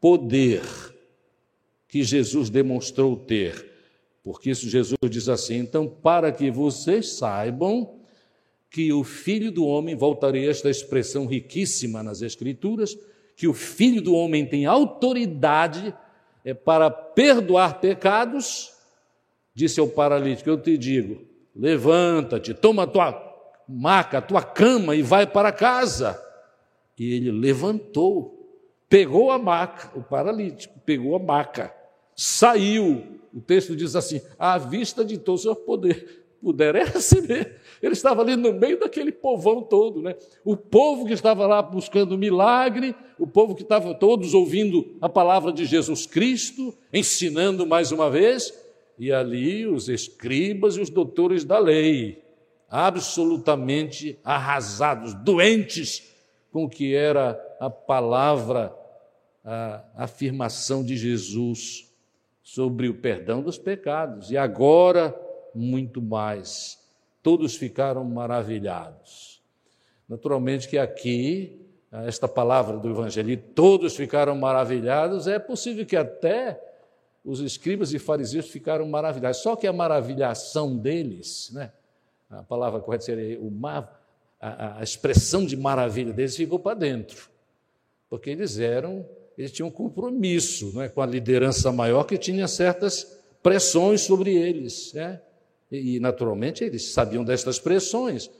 poder 0.00 0.62
que 1.88 2.02
Jesus 2.02 2.50
demonstrou 2.50 3.16
ter. 3.16 3.72
Porque 4.22 4.50
isso 4.50 4.68
Jesus 4.68 4.98
diz 5.08 5.28
assim: 5.28 5.56
então, 5.56 5.86
para 5.86 6.32
que 6.32 6.50
vocês 6.50 7.10
saibam 7.16 8.00
que 8.70 8.92
o 8.92 9.04
Filho 9.04 9.52
do 9.52 9.64
Homem, 9.64 9.94
voltarei 9.94 10.48
a 10.48 10.50
esta 10.50 10.68
expressão 10.68 11.26
riquíssima 11.26 12.02
nas 12.02 12.22
Escrituras, 12.22 12.98
que 13.36 13.46
o 13.46 13.54
Filho 13.54 14.02
do 14.02 14.14
Homem 14.14 14.44
tem 14.44 14.66
autoridade 14.66 15.94
é, 16.44 16.52
para 16.52 16.90
perdoar 16.90 17.80
pecados, 17.80 18.72
disse 19.54 19.78
ao 19.78 19.86
paralítico: 19.86 20.50
Eu 20.50 20.60
te 20.60 20.76
digo, 20.76 21.24
levanta-te, 21.54 22.54
toma 22.54 22.84
a 22.84 22.86
tua 22.86 23.34
maca, 23.68 24.18
a 24.18 24.22
tua 24.22 24.42
cama 24.42 24.94
e 24.94 25.02
vai 25.02 25.26
para 25.26 25.52
casa. 25.52 26.20
E 26.98 27.14
ele 27.14 27.30
levantou, 27.30 28.58
pegou 28.88 29.30
a 29.30 29.38
maca, 29.38 29.90
o 29.98 30.02
paralítico 30.02 30.78
pegou 30.84 31.16
a 31.16 31.18
maca, 31.18 31.74
saiu. 32.14 33.20
O 33.32 33.40
texto 33.40 33.74
diz 33.74 33.96
assim: 33.96 34.20
à 34.38 34.58
vista 34.58 35.04
de 35.04 35.18
todos, 35.18 35.44
o 35.44 35.56
poder, 35.56 36.26
puder 36.40 36.74
receber 36.74 37.60
ele 37.84 37.92
estava 37.92 38.22
ali 38.22 38.34
no 38.34 38.52
meio 38.54 38.80
daquele 38.80 39.12
povão 39.12 39.62
todo, 39.62 40.00
né? 40.00 40.16
O 40.42 40.56
povo 40.56 41.04
que 41.04 41.12
estava 41.12 41.46
lá 41.46 41.60
buscando 41.60 42.16
milagre, 42.16 42.94
o 43.18 43.26
povo 43.26 43.54
que 43.54 43.62
estava 43.62 43.92
todos 43.94 44.32
ouvindo 44.32 44.96
a 45.02 45.08
palavra 45.08 45.52
de 45.52 45.66
Jesus 45.66 46.06
Cristo, 46.06 46.74
ensinando 46.90 47.66
mais 47.66 47.92
uma 47.92 48.10
vez, 48.10 48.54
e 48.98 49.12
ali 49.12 49.66
os 49.66 49.88
escribas 49.88 50.76
e 50.76 50.80
os 50.80 50.90
doutores 50.90 51.44
da 51.44 51.58
lei, 51.58 52.22
absolutamente 52.68 54.18
arrasados, 54.24 55.14
doentes 55.14 56.12
com 56.52 56.64
o 56.64 56.68
que 56.68 56.94
era 56.94 57.40
a 57.60 57.68
palavra, 57.68 58.74
a 59.44 59.84
afirmação 59.96 60.84
de 60.84 60.96
Jesus 60.96 61.92
sobre 62.42 62.88
o 62.88 62.94
perdão 62.94 63.42
dos 63.42 63.58
pecados, 63.58 64.30
e 64.30 64.36
agora 64.36 65.14
muito 65.54 66.00
mais 66.00 66.82
todos 67.22 67.56
ficaram 67.56 68.04
maravilhados. 68.04 69.42
Naturalmente 70.08 70.68
que 70.68 70.76
aqui, 70.76 71.58
esta 71.90 72.28
palavra 72.28 72.76
do 72.76 72.90
Evangelho, 72.90 73.36
todos 73.54 73.96
ficaram 73.96 74.36
maravilhados, 74.36 75.26
é 75.26 75.38
possível 75.38 75.86
que 75.86 75.96
até 75.96 76.60
os 77.24 77.40
escribas 77.40 77.94
e 77.94 77.98
fariseus 77.98 78.50
ficaram 78.50 78.86
maravilhados. 78.86 79.38
Só 79.38 79.56
que 79.56 79.66
a 79.66 79.72
maravilhação 79.72 80.76
deles, 80.76 81.50
né, 81.52 81.72
a 82.28 82.42
palavra 82.42 82.80
correta 82.80 83.04
seria 83.04 83.40
o 83.40 83.50
mar, 83.50 84.02
a, 84.40 84.80
a 84.80 84.82
expressão 84.82 85.44
de 85.46 85.56
maravilha 85.56 86.12
deles 86.12 86.36
ficou 86.36 86.58
para 86.58 86.76
dentro, 86.76 87.30
porque 88.10 88.28
eles 88.28 88.58
eram, 88.58 89.06
eles 89.38 89.52
tinham 89.52 89.68
um 89.68 89.72
compromisso 89.72 90.76
né, 90.76 90.88
com 90.88 91.00
a 91.00 91.06
liderança 91.06 91.72
maior 91.72 92.04
que 92.04 92.18
tinha 92.18 92.46
certas 92.46 93.18
pressões 93.42 94.02
sobre 94.02 94.34
eles. 94.34 94.92
Né? 94.92 95.20
E, 95.70 95.98
naturalmente, 95.98 96.62
eles 96.62 96.92
sabiam 96.92 97.24
destas 97.24 97.58
pressões, 97.58 98.30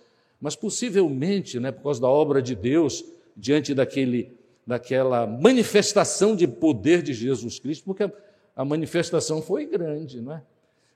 mas 0.40 0.54
possivelmente, 0.54 1.58
né, 1.58 1.72
por 1.72 1.84
causa 1.84 2.02
da 2.02 2.08
obra 2.08 2.42
de 2.42 2.54
Deus, 2.54 3.02
diante 3.34 3.72
daquele, 3.72 4.36
daquela 4.66 5.26
manifestação 5.26 6.36
de 6.36 6.46
poder 6.46 7.02
de 7.02 7.14
Jesus 7.14 7.58
Cristo, 7.58 7.84
porque 7.84 8.10
a, 8.54 8.64
manifestação 8.64 9.42
foi 9.42 9.66
grande, 9.66 10.20
não 10.20 10.34
é? 10.34 10.42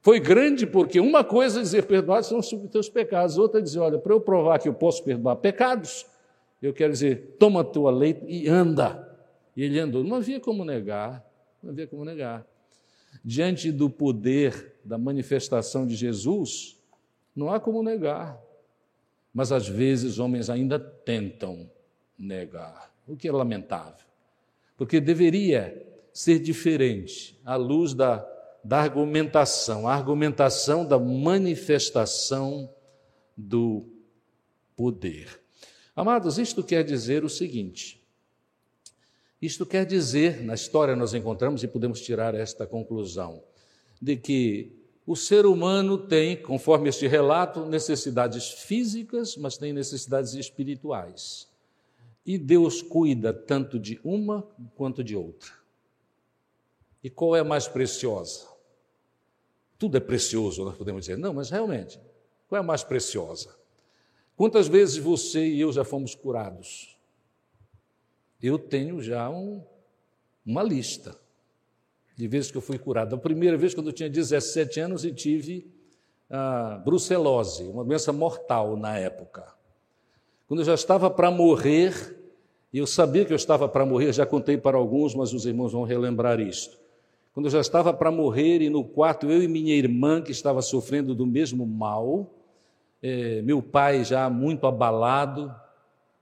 Foi 0.01 0.21
grande 0.21 0.67
porque 0.67 1.01
uma 1.01 1.25
coisa 1.25 1.59
é 1.59 1.63
dizer 1.63 1.87
perdoados 1.87 2.29
são 2.29 2.39
os 2.39 2.49
teus 2.71 2.89
pecados, 2.89 3.37
outra 3.37 3.61
é 3.61 3.63
dizer, 3.63 3.81
olha, 3.81 3.99
para 3.99 4.13
eu 4.13 4.21
provar 4.21 4.59
que 4.59 4.69
eu 4.69 4.75
posso 4.75 5.03
perdoar 5.03 5.37
pecados, 5.37 6.07
eu 6.63 6.73
quero 6.73 6.93
dizer, 6.93 7.37
toma 7.39 7.61
a 7.61 7.65
tua 7.65 7.91
lei 7.91 8.23
e 8.27 8.49
anda. 8.49 9.07
E 9.57 9.65
ele 9.65 9.79
andou. 9.79 10.05
Não 10.05 10.17
havia 10.17 10.41
como 10.41 10.65
negar, 10.65 11.25
não 11.63 11.71
havia 11.71 11.87
como 11.87 12.05
negar 12.05 12.47
diante 13.25 13.71
do 13.73 13.91
poder 13.91 14.77
da 14.85 14.99
manifestação 14.99 15.87
de 15.87 15.95
Jesus, 15.95 16.77
não 17.35 17.53
há 17.53 17.61
como 17.61 17.83
negar. 17.83 18.41
Mas 19.33 19.53
às 19.53 19.69
vezes 19.69 20.19
homens 20.19 20.51
ainda 20.51 20.79
tentam 20.79 21.71
negar, 22.19 22.93
o 23.07 23.17
que 23.17 23.29
é 23.29 23.33
lamentável. 23.33 24.07
Porque 24.77 25.01
deveria 25.01 25.87
ser 26.19 26.41
diferente 26.41 27.39
à 27.45 27.55
luz 27.55 27.95
da, 27.95 28.29
da 28.65 28.81
argumentação, 28.81 29.87
a 29.87 29.95
argumentação 29.95 30.85
da 30.85 30.99
manifestação 30.99 32.69
do 33.37 33.87
poder. 34.75 35.41
Amados, 35.95 36.37
isto 36.37 36.65
quer 36.65 36.83
dizer 36.83 37.25
o 37.25 37.29
seguinte: 37.29 38.05
isto 39.41 39.65
quer 39.65 39.87
dizer, 39.87 40.43
na 40.43 40.55
história 40.55 40.97
nós 40.97 41.15
encontramos 41.15 41.63
e 41.63 41.69
podemos 41.69 42.01
tirar 42.01 42.35
esta 42.35 42.67
conclusão, 42.67 43.41
de 44.03 44.17
que 44.17 44.77
o 45.07 45.15
ser 45.15 45.47
humano 45.47 45.97
tem, 45.97 46.37
conforme 46.37 46.89
este 46.89 47.07
relato, 47.07 47.65
necessidades 47.65 48.51
físicas, 48.51 49.37
mas 49.37 49.57
tem 49.57 49.73
necessidades 49.73 50.35
espirituais. 50.35 51.47
E 52.27 52.37
Deus 52.37 52.83
cuida 52.83 53.33
tanto 53.33 53.79
de 53.79 54.01
uma 54.03 54.43
quanto 54.75 55.05
de 55.05 55.15
outra. 55.15 55.58
E 57.03 57.11
qual 57.11 57.37
é 57.37 57.41
a 57.41 57.45
mais 57.45 57.69
preciosa? 57.69 58.47
Tudo 59.79 59.97
é 59.97 60.01
precioso, 60.01 60.65
nós 60.65 60.77
podemos 60.77 61.03
dizer. 61.03 61.17
Não, 61.17 61.33
mas 61.33 61.51
realmente, 61.51 62.01
qual 62.49 62.59
é 62.59 62.61
a 62.61 62.67
mais 62.67 62.83
preciosa? 62.83 63.55
Quantas 64.37 64.69
vezes 64.69 64.97
você 64.97 65.47
e 65.47 65.61
eu 65.61 65.73
já 65.73 65.85
fomos 65.85 66.15
curados? 66.15 66.99
eu 68.41 68.59
tenho 68.59 69.03
já 69.03 69.29
um, 69.29 69.63
uma 70.47 70.63
lista 70.63 71.19
de 72.17 72.29
vezes 72.29 72.51
que 72.51 72.57
eu 72.57 72.63
fui 72.63 72.79
curado. 72.79 73.15
A 73.15 73.19
primeira 73.19 73.57
vez, 73.57 73.75
quando 73.75 73.89
eu 73.89 73.93
tinha 73.93 74.09
17 74.09 74.81
anos 74.81 75.05
e 75.05 75.13
tive 75.13 75.73
a 76.31 76.81
brucelose, 76.85 77.65
uma 77.65 77.85
doença 77.85 78.13
mortal 78.13 78.77
na 78.77 78.97
época. 78.97 79.47
Quando 80.47 80.61
eu 80.61 80.65
já 80.65 80.75
estava 80.75 81.11
para 81.11 81.31
morrer, 81.31 82.17
e 82.73 82.79
eu 82.79 82.87
sabia 82.87 83.25
que 83.25 83.33
eu 83.33 83.37
estava 83.37 83.69
para 83.69 83.85
morrer, 83.85 84.13
já 84.13 84.27
contei 84.27 84.57
para 84.57 84.77
alguns, 84.77 85.15
mas 85.15 85.33
os 85.33 85.47
irmãos 85.47 85.73
vão 85.73 85.83
relembrar 85.83 86.41
isto. 86.41 86.79
Quando 87.33 87.47
eu 87.47 87.51
já 87.51 87.61
estava 87.61 87.93
para 87.93 88.11
morrer 88.11 88.63
e 88.63 88.71
no 88.71 88.85
quarto 88.85 89.31
eu 89.31 89.43
e 89.43 89.49
minha 89.49 89.75
irmã, 89.75 90.21
que 90.21 90.33
estava 90.33 90.61
sofrendo 90.63 91.15
do 91.15 91.27
mesmo 91.27 91.67
mal, 91.67 92.35
eh, 93.03 93.43
meu 93.43 93.63
pai 93.63 94.05
já 94.05 94.29
muito 94.29 94.67
abalado, 94.67 95.55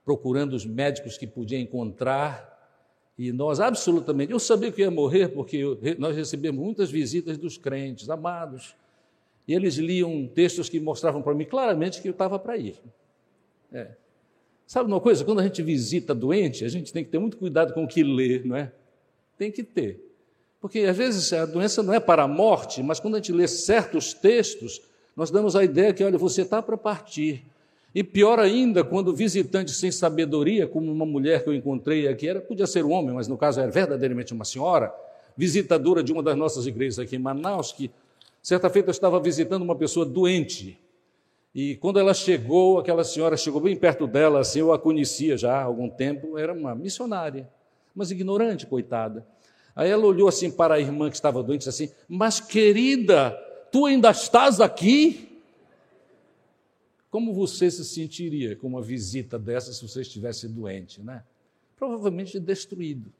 procurando 0.05 0.55
os 0.55 0.65
médicos 0.65 1.17
que 1.17 1.27
podia 1.27 1.59
encontrar. 1.59 2.55
E 3.19 3.33
nós, 3.33 3.61
absolutamente, 3.61 4.33
eu 4.33 4.39
sabia 4.39 4.71
que 4.71 4.83
ia 4.83 4.91
morrer, 4.91 5.29
porque 5.29 5.57
eu, 5.57 5.79
nós 5.99 6.15
recebemos 6.15 6.63
muitas 6.63 6.91
visitas 6.91 7.39
dos 7.39 7.57
crentes, 7.57 8.11
amados, 8.11 8.77
e 9.49 9.55
eles 9.55 9.77
liam 9.77 10.27
textos 10.27 10.69
que 10.69 10.79
mostravam 10.79 11.23
para 11.23 11.35
mim 11.35 11.45
claramente 11.45 12.03
que 12.03 12.09
eu 12.09 12.13
estava 12.13 12.39
para 12.39 12.57
ir. 12.57 12.77
É. 13.73 13.93
Sabe 14.67 14.89
uma 14.89 15.01
coisa? 15.01 15.25
Quando 15.25 15.41
a 15.41 15.45
gente 15.45 15.63
visita 15.63 16.15
doente, 16.15 16.65
a 16.65 16.69
gente 16.69 16.93
tem 16.93 17.05
que 17.05 17.11
ter 17.11 17.19
muito 17.19 17.37
cuidado 17.37 17.73
com 17.73 17.85
o 17.85 17.89
que 17.89 18.03
lê, 18.03 18.43
não 18.45 18.57
é? 18.57 18.73
Tem 19.39 19.51
que 19.51 19.63
ter. 19.63 20.06
Porque 20.67 20.81
às 20.81 20.97
vezes 20.97 21.33
a 21.33 21.47
doença 21.47 21.81
não 21.81 21.95
é 21.95 22.01
para 22.01 22.25
a 22.25 22.27
morte, 22.27 22.83
mas 22.83 22.99
quando 22.99 23.15
a 23.15 23.19
gente 23.19 23.31
lê 23.31 23.47
certos 23.47 24.13
textos, 24.13 24.83
nós 25.15 25.31
damos 25.31 25.55
a 25.55 25.63
ideia 25.63 25.95
que, 25.95 26.03
olha, 26.03 26.19
você 26.19 26.43
está 26.43 26.61
para 26.61 26.77
partir. 26.77 27.45
E 27.95 28.03
pior 28.03 28.41
ainda, 28.41 28.83
quando 28.83 29.15
visitante 29.15 29.71
sem 29.71 29.93
sabedoria, 29.93 30.67
como 30.67 30.91
uma 30.91 31.07
mulher 31.07 31.45
que 31.45 31.49
eu 31.49 31.55
encontrei 31.55 32.09
aqui, 32.09 32.27
era, 32.27 32.41
podia 32.41 32.67
ser 32.67 32.85
um 32.85 32.91
homem, 32.91 33.15
mas 33.15 33.29
no 33.29 33.39
caso 33.39 33.61
era 33.61 33.71
verdadeiramente 33.71 34.33
uma 34.33 34.45
senhora, 34.45 34.93
visitadora 35.37 36.03
de 36.03 36.13
uma 36.13 36.21
das 36.21 36.37
nossas 36.37 36.67
igrejas 36.67 36.99
aqui 36.99 37.15
em 37.15 37.21
Manaus, 37.21 37.71
que 37.71 37.89
certa 38.43 38.69
feita 38.69 38.91
estava 38.91 39.21
visitando 39.21 39.63
uma 39.63 39.77
pessoa 39.77 40.05
doente. 40.05 40.77
E 41.55 41.77
quando 41.77 42.01
ela 42.01 42.13
chegou, 42.13 42.81
aquela 42.81 43.05
senhora 43.05 43.37
chegou 43.37 43.61
bem 43.61 43.77
perto 43.77 44.05
dela, 44.05 44.41
assim, 44.41 44.59
eu 44.59 44.73
a 44.73 44.79
conhecia 44.81 45.39
já 45.39 45.61
há 45.61 45.63
algum 45.63 45.89
tempo, 45.89 46.37
era 46.37 46.53
uma 46.53 46.75
missionária, 46.75 47.49
mas 47.95 48.11
ignorante, 48.11 48.67
coitada. 48.67 49.25
Aí 49.77 49.91
ela 49.91 50.07
olhou 50.07 50.27
assim 50.27 50.51
para 50.51 50.77
a 50.77 50.81
irmã 50.81 51.11
que 51.11 51.17
estava 51.17 51.43
doente 51.43 51.65
e 51.65 51.69
disse 51.69 51.85
assim: 51.85 51.95
Mas 52.09 52.41
querida, 52.41 53.31
tu 53.71 53.85
ainda 53.85 54.11
estás 54.11 54.59
aqui? 54.59 55.43
Como 57.11 57.35
você 57.35 57.71
se 57.71 57.85
sentiria 57.85 58.57
com 58.57 58.67
uma 58.67 58.81
visita 58.81 59.39
dessa 59.39 59.75
se 59.75 59.87
você 59.87 60.01
estivesse 60.01 60.49
doente, 60.49 61.03
né? 61.03 61.23
Provavelmente 61.77 62.41
destruído 62.41 63.13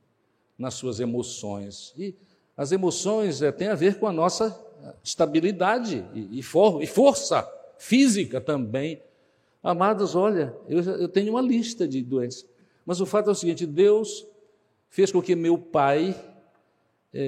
nas 0.59 0.73
suas 0.75 0.99
emoções. 0.99 1.93
E 1.97 2.15
as 2.57 2.73
emoções 2.73 3.43
é, 3.43 3.53
têm 3.53 3.69
a 3.69 3.75
ver 3.75 3.99
com 3.99 4.07
a 4.07 4.13
nossa 4.13 4.59
eh, 4.83 4.95
estabilidade 5.05 6.03
e, 6.15 6.39
e, 6.39 6.43
for, 6.43 6.83
e 6.83 6.87
força 6.87 7.47
física 7.77 8.41
também. 8.41 9.03
Amados, 9.63 10.15
olha, 10.15 10.57
eu, 10.67 10.81
eu 10.81 11.09
tenho 11.09 11.33
uma 11.33 11.43
lista 11.43 11.87
de 11.87 12.01
doenças, 12.01 12.47
mas 12.85 12.99
o 12.99 13.05
fato 13.05 13.29
é 13.29 13.33
o 13.33 13.35
seguinte: 13.35 13.67
Deus 13.67 14.27
fez 14.89 15.13
com 15.13 15.21
que 15.21 15.35
meu 15.35 15.59
pai 15.59 16.15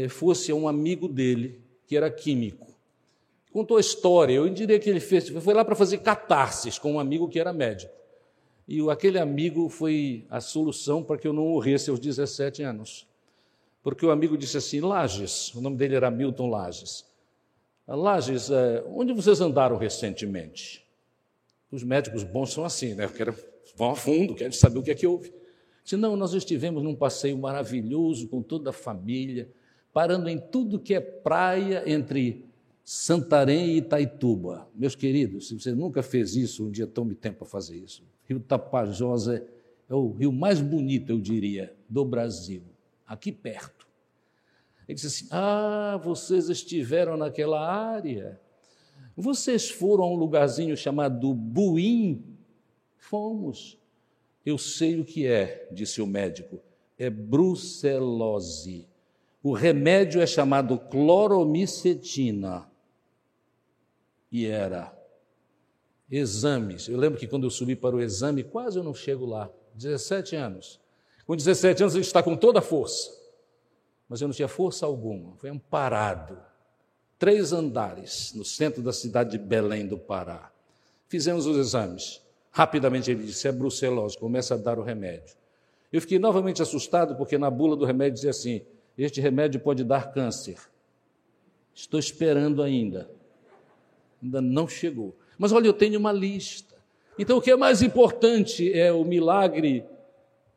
fosse 0.08 0.52
um 0.52 0.68
amigo 0.68 1.08
dele 1.08 1.60
que 1.86 1.96
era 1.96 2.10
químico. 2.10 2.68
Contou 3.52 3.76
a 3.76 3.80
história, 3.80 4.34
eu 4.34 4.48
diria 4.48 4.78
que 4.78 4.90
ele 4.90 5.00
fez, 5.00 5.28
foi 5.28 5.54
lá 5.54 5.64
para 5.64 5.74
fazer 5.74 5.98
catarses 5.98 6.78
com 6.78 6.92
um 6.92 7.00
amigo 7.00 7.28
que 7.28 7.40
era 7.40 7.52
médico. 7.52 7.92
E 8.68 8.86
aquele 8.90 9.18
amigo 9.18 9.70
foi 9.70 10.26
a 10.28 10.40
solução 10.40 11.02
para 11.02 11.16
que 11.16 11.26
eu 11.26 11.32
não 11.32 11.44
morresse 11.44 11.88
aos 11.88 11.98
17 11.98 12.62
anos. 12.62 13.06
Porque 13.82 14.04
o 14.04 14.10
amigo 14.10 14.36
disse 14.36 14.58
assim: 14.58 14.80
Lages, 14.80 15.54
o 15.54 15.62
nome 15.62 15.76
dele 15.76 15.94
era 15.94 16.10
Milton 16.10 16.50
Lages. 16.50 17.06
Lages, 17.86 18.50
é, 18.50 18.84
onde 18.86 19.14
vocês 19.14 19.40
andaram 19.40 19.78
recentemente? 19.78 20.86
Os 21.72 21.82
médicos 21.82 22.22
bons 22.22 22.52
são 22.52 22.64
assim, 22.64 22.92
né? 22.92 23.08
Quero, 23.08 23.34
vão 23.74 23.92
a 23.92 23.96
fundo, 23.96 24.34
querem 24.34 24.52
saber 24.52 24.78
o 24.78 24.82
que 24.82 24.90
é 24.90 24.94
que 24.94 25.06
houve. 25.06 25.32
Disse, 25.82 25.96
não, 25.96 26.14
nós 26.14 26.34
estivemos 26.34 26.82
num 26.82 26.94
passeio 26.94 27.38
maravilhoso 27.38 28.28
com 28.28 28.42
toda 28.42 28.68
a 28.68 28.74
família, 28.74 29.50
parando 29.92 30.28
em 30.28 30.38
tudo 30.38 30.78
que 30.78 30.94
é 30.94 31.00
praia 31.00 31.82
entre 31.86 32.44
Santarém 32.84 33.72
e 33.72 33.76
Itaituba. 33.78 34.66
Meus 34.74 34.94
queridos, 34.94 35.48
se 35.48 35.54
você 35.54 35.72
nunca 35.72 36.02
fez 36.02 36.36
isso, 36.36 36.66
um 36.66 36.70
dia 36.70 36.86
tome 36.86 37.14
tempo 37.14 37.40
para 37.40 37.46
fazer 37.46 37.76
isso. 37.76 38.02
Rio 38.24 38.40
Tapajós 38.40 39.28
é, 39.28 39.44
é 39.88 39.94
o 39.94 40.12
rio 40.12 40.32
mais 40.32 40.60
bonito, 40.60 41.10
eu 41.10 41.18
diria, 41.18 41.74
do 41.88 42.04
Brasil, 42.04 42.62
aqui 43.06 43.30
perto. 43.30 43.86
Ele 44.88 44.94
disse 44.94 45.06
assim: 45.06 45.28
Ah, 45.30 46.00
vocês 46.02 46.48
estiveram 46.48 47.16
naquela 47.16 47.60
área. 47.60 48.40
Vocês 49.14 49.68
foram 49.68 50.04
a 50.04 50.10
um 50.10 50.14
lugarzinho 50.14 50.76
chamado 50.76 51.34
Buim? 51.34 52.24
Fomos. 52.96 53.78
Eu 54.46 54.56
sei 54.56 54.98
o 54.98 55.04
que 55.04 55.26
é, 55.26 55.68
disse 55.70 56.00
o 56.00 56.06
médico. 56.06 56.58
É 56.98 57.10
brucelose. 57.10 58.88
O 59.42 59.52
remédio 59.52 60.20
é 60.20 60.26
chamado 60.26 60.78
cloromicetina. 60.78 62.68
E 64.30 64.46
era. 64.46 64.96
Exames. 66.10 66.88
Eu 66.88 66.98
lembro 66.98 67.18
que 67.18 67.26
quando 67.26 67.44
eu 67.44 67.50
subi 67.50 67.76
para 67.76 67.96
o 67.96 68.00
exame, 68.00 68.42
quase 68.42 68.78
eu 68.78 68.84
não 68.84 68.94
chego 68.94 69.26
lá. 69.26 69.50
17 69.74 70.34
anos. 70.36 70.80
Com 71.26 71.36
17 71.36 71.82
anos, 71.82 71.94
ele 71.94 72.04
está 72.04 72.22
com 72.22 72.36
toda 72.36 72.58
a 72.58 72.62
força 72.62 73.18
mas 74.08 74.20
eu 74.20 74.28
não 74.28 74.34
tinha 74.34 74.48
força 74.48 74.86
alguma, 74.86 75.36
fui 75.36 75.50
amparado. 75.50 76.38
Três 77.18 77.52
andares 77.52 78.32
no 78.34 78.44
centro 78.44 78.80
da 78.80 78.92
cidade 78.92 79.32
de 79.32 79.38
Belém 79.38 79.86
do 79.86 79.98
Pará. 79.98 80.50
Fizemos 81.08 81.46
os 81.46 81.56
exames. 81.56 82.22
Rapidamente 82.50 83.10
ele 83.10 83.24
disse: 83.24 83.46
é 83.46 83.52
brucelose, 83.52 84.16
começa 84.16 84.54
a 84.54 84.56
dar 84.56 84.78
o 84.78 84.82
remédio. 84.82 85.36
Eu 85.92 86.00
fiquei 86.00 86.18
novamente 86.18 86.62
assustado 86.62 87.16
porque 87.16 87.36
na 87.36 87.50
bula 87.50 87.76
do 87.76 87.84
remédio 87.84 88.14
dizia 88.14 88.30
assim: 88.30 88.62
este 88.98 89.20
remédio 89.20 89.60
pode 89.60 89.84
dar 89.84 90.12
câncer. 90.12 90.58
Estou 91.72 92.00
esperando 92.00 92.62
ainda. 92.62 93.08
Ainda 94.22 94.40
não 94.40 94.66
chegou. 94.66 95.16
Mas 95.38 95.52
olha, 95.52 95.68
eu 95.68 95.72
tenho 95.72 95.98
uma 95.98 96.12
lista. 96.12 96.74
Então 97.18 97.38
o 97.38 97.42
que 97.42 97.50
é 97.50 97.56
mais 97.56 97.82
importante 97.82 98.72
é 98.72 98.92
o 98.92 99.04
milagre 99.04 99.84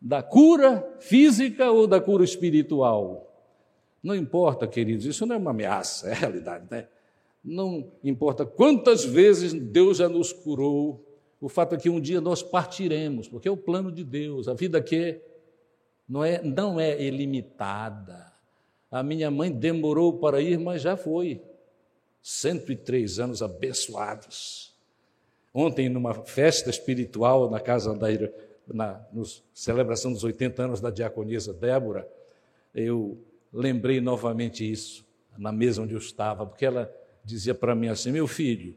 da 0.02 0.24
cura 0.24 0.84
física 1.00 1.70
ou 1.70 1.86
da 1.86 2.02
cura 2.02 2.24
espiritual? 2.24 3.32
Não 4.02 4.16
importa, 4.16 4.68
queridos, 4.68 5.06
isso 5.06 5.26
não 5.28 5.36
é 5.36 5.38
uma 5.38 5.52
ameaça, 5.52 6.10
é 6.10 6.14
realidade, 6.14 6.66
né? 6.72 6.88
Não 7.44 7.92
importa 8.04 8.46
quantas 8.46 9.06
vezes 9.06 9.54
Deus 9.54 9.98
já 9.98 10.10
nos 10.10 10.34
curou, 10.34 11.06
o 11.40 11.50
fato 11.50 11.76
é 11.76 11.78
que 11.78 11.90
um 11.90 12.00
dia 12.00 12.22
nós 12.22 12.42
partiremos, 12.42 13.28
porque 13.28 13.48
é 13.48 13.52
o 13.52 13.58
plano 13.58 13.92
de 13.92 14.04
Deus, 14.04 14.48
a 14.48 14.54
vida 14.54 14.82
que 14.82 15.20
não 16.08 16.24
é, 16.24 16.42
não 16.44 16.80
é 16.80 17.02
ilimitada. 17.02 18.31
A 18.92 19.02
minha 19.02 19.32
mãe 19.32 19.50
demorou 19.50 20.20
para 20.20 20.42
ir, 20.42 20.60
mas 20.60 20.82
já 20.82 20.98
foi. 20.98 21.42
103 22.22 23.20
anos 23.20 23.42
abençoados. 23.42 24.76
Ontem, 25.54 25.90
numa 25.90 26.14
festa 26.14 26.70
espiritual 26.70 27.50
na 27.50 27.60
casa 27.60 27.96
da 27.96 28.08
na 28.68 29.02
celebração 29.54 30.14
dos 30.14 30.24
80 30.24 30.64
anos 30.64 30.82
da 30.82 30.90
diaconisa 30.90 31.54
Débora, 31.54 32.08
eu 32.74 33.18
lembrei 33.52 34.00
novamente 34.00 34.70
isso, 34.70 35.06
na 35.38 35.52
mesa 35.52 35.82
onde 35.82 35.94
eu 35.94 36.00
estava, 36.00 36.46
porque 36.46 36.66
ela 36.66 36.94
dizia 37.24 37.54
para 37.54 37.76
mim 37.76 37.88
assim: 37.88 38.12
Meu 38.12 38.28
filho, 38.28 38.76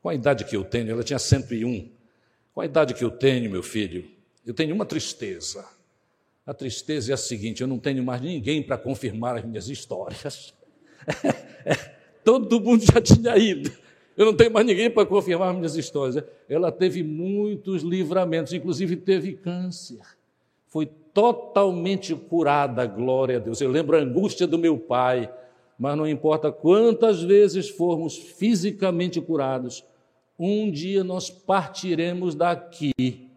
com 0.00 0.08
a 0.08 0.14
idade 0.14 0.44
que 0.44 0.56
eu 0.56 0.64
tenho, 0.64 0.90
ela 0.90 1.02
tinha 1.02 1.18
101, 1.18 1.90
com 2.54 2.60
a 2.60 2.64
idade 2.64 2.94
que 2.94 3.04
eu 3.04 3.10
tenho, 3.10 3.50
meu 3.50 3.62
filho, 3.62 4.08
eu 4.44 4.54
tenho 4.54 4.74
uma 4.74 4.84
tristeza. 4.84 5.64
A 6.46 6.52
tristeza 6.52 7.12
é 7.12 7.14
a 7.14 7.16
seguinte: 7.16 7.62
eu 7.62 7.68
não 7.68 7.78
tenho 7.78 8.02
mais 8.02 8.20
ninguém 8.20 8.62
para 8.62 8.76
confirmar 8.76 9.36
as 9.36 9.44
minhas 9.44 9.68
histórias. 9.68 10.52
Todo 12.24 12.60
mundo 12.60 12.84
já 12.84 13.00
tinha 13.00 13.36
ido. 13.36 13.70
Eu 14.16 14.26
não 14.26 14.34
tenho 14.34 14.52
mais 14.52 14.66
ninguém 14.66 14.90
para 14.90 15.06
confirmar 15.06 15.50
as 15.50 15.56
minhas 15.56 15.76
histórias. 15.76 16.22
Ela 16.48 16.70
teve 16.70 17.02
muitos 17.02 17.82
livramentos, 17.82 18.52
inclusive 18.52 18.96
teve 18.96 19.32
câncer. 19.34 20.00
Foi 20.66 20.86
totalmente 20.86 22.14
curada, 22.14 22.86
glória 22.86 23.36
a 23.36 23.40
Deus. 23.40 23.60
Eu 23.60 23.70
lembro 23.70 23.96
a 23.96 24.00
angústia 24.00 24.46
do 24.46 24.58
meu 24.58 24.78
pai, 24.78 25.32
mas 25.78 25.96
não 25.96 26.06
importa 26.06 26.52
quantas 26.52 27.22
vezes 27.22 27.68
formos 27.68 28.16
fisicamente 28.16 29.20
curados, 29.20 29.84
um 30.38 30.70
dia 30.70 31.04
nós 31.04 31.30
partiremos 31.30 32.34
daqui, 32.34 33.28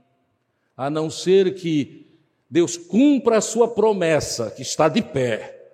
a 0.76 0.90
não 0.90 1.10
ser 1.10 1.56
que 1.56 2.05
Deus 2.50 2.78
cumpra 2.78 3.38
a 3.38 3.42
sua 3.42 3.68
promessa, 3.68 4.52
que 4.52 4.62
está 4.62 4.88
de 4.88 5.02
pé, 5.02 5.74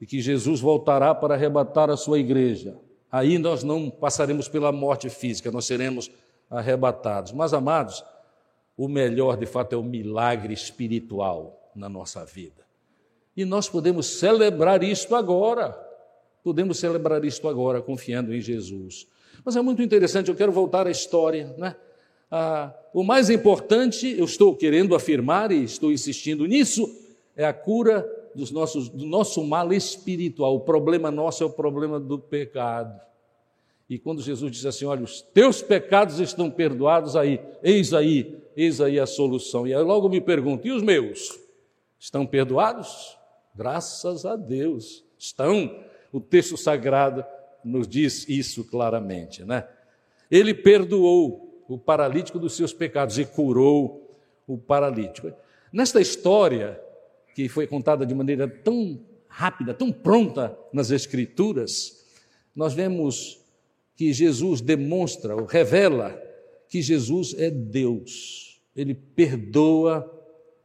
e 0.00 0.06
que 0.06 0.20
Jesus 0.20 0.60
voltará 0.60 1.14
para 1.14 1.34
arrebatar 1.34 1.90
a 1.90 1.96
sua 1.96 2.18
igreja. 2.18 2.76
Aí 3.10 3.38
nós 3.38 3.62
não 3.62 3.88
passaremos 3.88 4.48
pela 4.48 4.70
morte 4.70 5.08
física, 5.08 5.50
nós 5.50 5.64
seremos 5.64 6.10
arrebatados. 6.50 7.32
Mas, 7.32 7.52
amados, 7.52 8.04
o 8.76 8.88
melhor 8.88 9.36
de 9.36 9.46
fato 9.46 9.72
é 9.72 9.76
o 9.76 9.82
milagre 9.82 10.52
espiritual 10.52 11.70
na 11.74 11.88
nossa 11.88 12.24
vida. 12.24 12.66
E 13.36 13.44
nós 13.44 13.68
podemos 13.68 14.18
celebrar 14.18 14.82
isto 14.82 15.14
agora. 15.14 15.70
Podemos 16.42 16.78
celebrar 16.78 17.24
isto 17.24 17.48
agora, 17.48 17.80
confiando 17.80 18.34
em 18.34 18.40
Jesus. 18.40 19.06
Mas 19.44 19.56
é 19.56 19.62
muito 19.62 19.82
interessante, 19.82 20.28
eu 20.28 20.36
quero 20.36 20.52
voltar 20.52 20.86
à 20.86 20.90
história. 20.90 21.54
Né? 21.56 21.74
Ah, 22.30 22.74
o 22.92 23.02
mais 23.02 23.30
importante, 23.30 24.14
eu 24.18 24.24
estou 24.24 24.54
querendo 24.54 24.94
afirmar 24.94 25.50
e 25.50 25.64
estou 25.64 25.90
insistindo 25.90 26.46
nisso, 26.46 26.88
é 27.36 27.44
a 27.44 27.52
cura 27.52 28.06
dos 28.34 28.50
nossos, 28.50 28.88
do 28.88 29.06
nosso 29.06 29.42
mal 29.44 29.72
espiritual. 29.72 30.54
O 30.56 30.60
problema 30.60 31.10
nosso 31.10 31.42
é 31.42 31.46
o 31.46 31.50
problema 31.50 31.98
do 31.98 32.18
pecado. 32.18 33.00
E 33.88 33.98
quando 33.98 34.20
Jesus 34.20 34.52
diz 34.52 34.66
assim: 34.66 34.84
Olha, 34.84 35.02
os 35.02 35.22
teus 35.22 35.62
pecados 35.62 36.20
estão 36.20 36.50
perdoados, 36.50 37.16
aí, 37.16 37.40
eis 37.62 37.94
aí, 37.94 38.38
eis 38.56 38.80
aí 38.80 39.00
a 39.00 39.06
solução. 39.06 39.66
E 39.66 39.74
aí 39.74 39.82
logo 39.82 40.08
me 40.08 40.20
pergunto: 40.20 40.66
e 40.66 40.72
os 40.72 40.82
meus? 40.82 41.38
Estão 41.98 42.26
perdoados? 42.26 43.16
Graças 43.54 44.26
a 44.26 44.36
Deus, 44.36 45.04
estão. 45.18 45.84
O 46.12 46.20
texto 46.20 46.56
sagrado 46.56 47.24
nos 47.62 47.86
diz 47.86 48.26
isso 48.28 48.64
claramente, 48.64 49.44
né? 49.44 49.66
Ele 50.30 50.54
perdoou 50.54 51.47
o 51.68 51.76
paralítico 51.76 52.38
dos 52.38 52.56
seus 52.56 52.72
pecados 52.72 53.18
e 53.18 53.24
curou 53.26 54.16
o 54.46 54.56
paralítico. 54.56 55.30
Nesta 55.70 56.00
história, 56.00 56.80
que 57.34 57.48
foi 57.48 57.66
contada 57.66 58.06
de 58.06 58.14
maneira 58.14 58.48
tão 58.48 58.98
rápida, 59.28 59.74
tão 59.74 59.92
pronta 59.92 60.58
nas 60.72 60.90
Escrituras, 60.90 62.06
nós 62.56 62.72
vemos 62.72 63.38
que 63.94 64.12
Jesus 64.12 64.60
demonstra 64.60 65.36
ou 65.36 65.44
revela 65.44 66.20
que 66.68 66.80
Jesus 66.80 67.34
é 67.38 67.50
Deus. 67.50 68.60
Ele 68.74 68.94
perdoa 68.94 70.10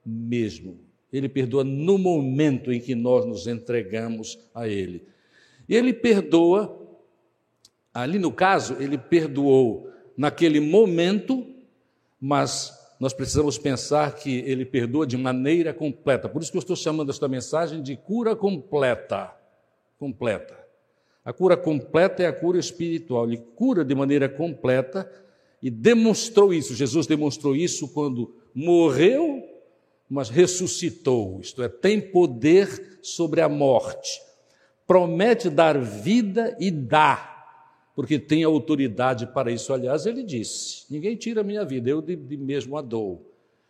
mesmo. 0.06 0.80
Ele 1.12 1.28
perdoa 1.28 1.64
no 1.64 1.98
momento 1.98 2.72
em 2.72 2.80
que 2.80 2.96
nós 2.96 3.26
nos 3.26 3.46
entregamos 3.46 4.40
a 4.56 4.68
Ele. 4.68 5.04
E 5.68 5.76
Ele 5.76 5.94
perdoa, 5.94 6.80
ali 7.94 8.18
no 8.18 8.32
caso, 8.32 8.76
Ele 8.80 8.98
perdoou 8.98 9.93
naquele 10.18 10.60
momento, 10.60 11.46
mas 12.20 12.72
nós 13.00 13.14
precisamos 13.14 13.58
pensar 13.58 14.16
que 14.16 14.40
Ele 14.40 14.66
perdoa 14.66 15.06
de 15.06 15.18
maneira 15.18 15.74
completa. 15.74 16.30
Por 16.30 16.42
isso 16.42 16.52
que 16.52 16.58
eu 16.58 16.62
estou 16.62 16.76
chamando 16.76 17.10
esta 17.12 17.28
mensagem 17.28 17.82
de 17.82 17.98
cura 17.98 18.36
completa. 18.36 19.36
Completa. 20.00 20.58
A 21.26 21.32
cura 21.32 21.56
completa 21.56 22.24
é 22.24 22.28
a 22.28 22.34
cura 22.34 22.60
espiritual. 22.60 23.26
Ele 23.26 23.38
cura 23.56 23.84
de 23.84 23.96
maneira 23.96 24.28
completa 24.28 25.10
e 25.62 25.70
demonstrou 25.70 26.54
isso. 26.54 26.76
Jesus 26.76 27.08
demonstrou 27.08 27.56
isso 27.56 27.88
quando 27.88 28.36
morreu, 28.54 29.42
mas 30.10 30.30
ressuscitou. 30.30 31.40
Isto 31.42 31.64
é, 31.64 31.70
tem 31.70 32.00
poder 32.00 33.00
sobre 33.02 33.42
a 33.42 33.48
morte. 33.48 34.22
Promete 34.86 35.50
dar 35.50 35.80
vida 35.80 36.56
e 36.60 36.70
dá, 36.70 37.33
porque 37.96 38.18
tem 38.18 38.44
autoridade 38.44 39.28
para 39.28 39.52
isso. 39.52 39.74
Aliás, 39.74 40.06
ele 40.06 40.24
disse: 40.24 40.86
Ninguém 40.90 41.16
tira 41.16 41.42
a 41.42 41.44
minha 41.44 41.64
vida, 41.64 41.90
eu 41.90 42.02
de, 42.02 42.16
de 42.16 42.38
mesmo 42.38 42.78
a 42.78 42.82
dou. 42.82 43.30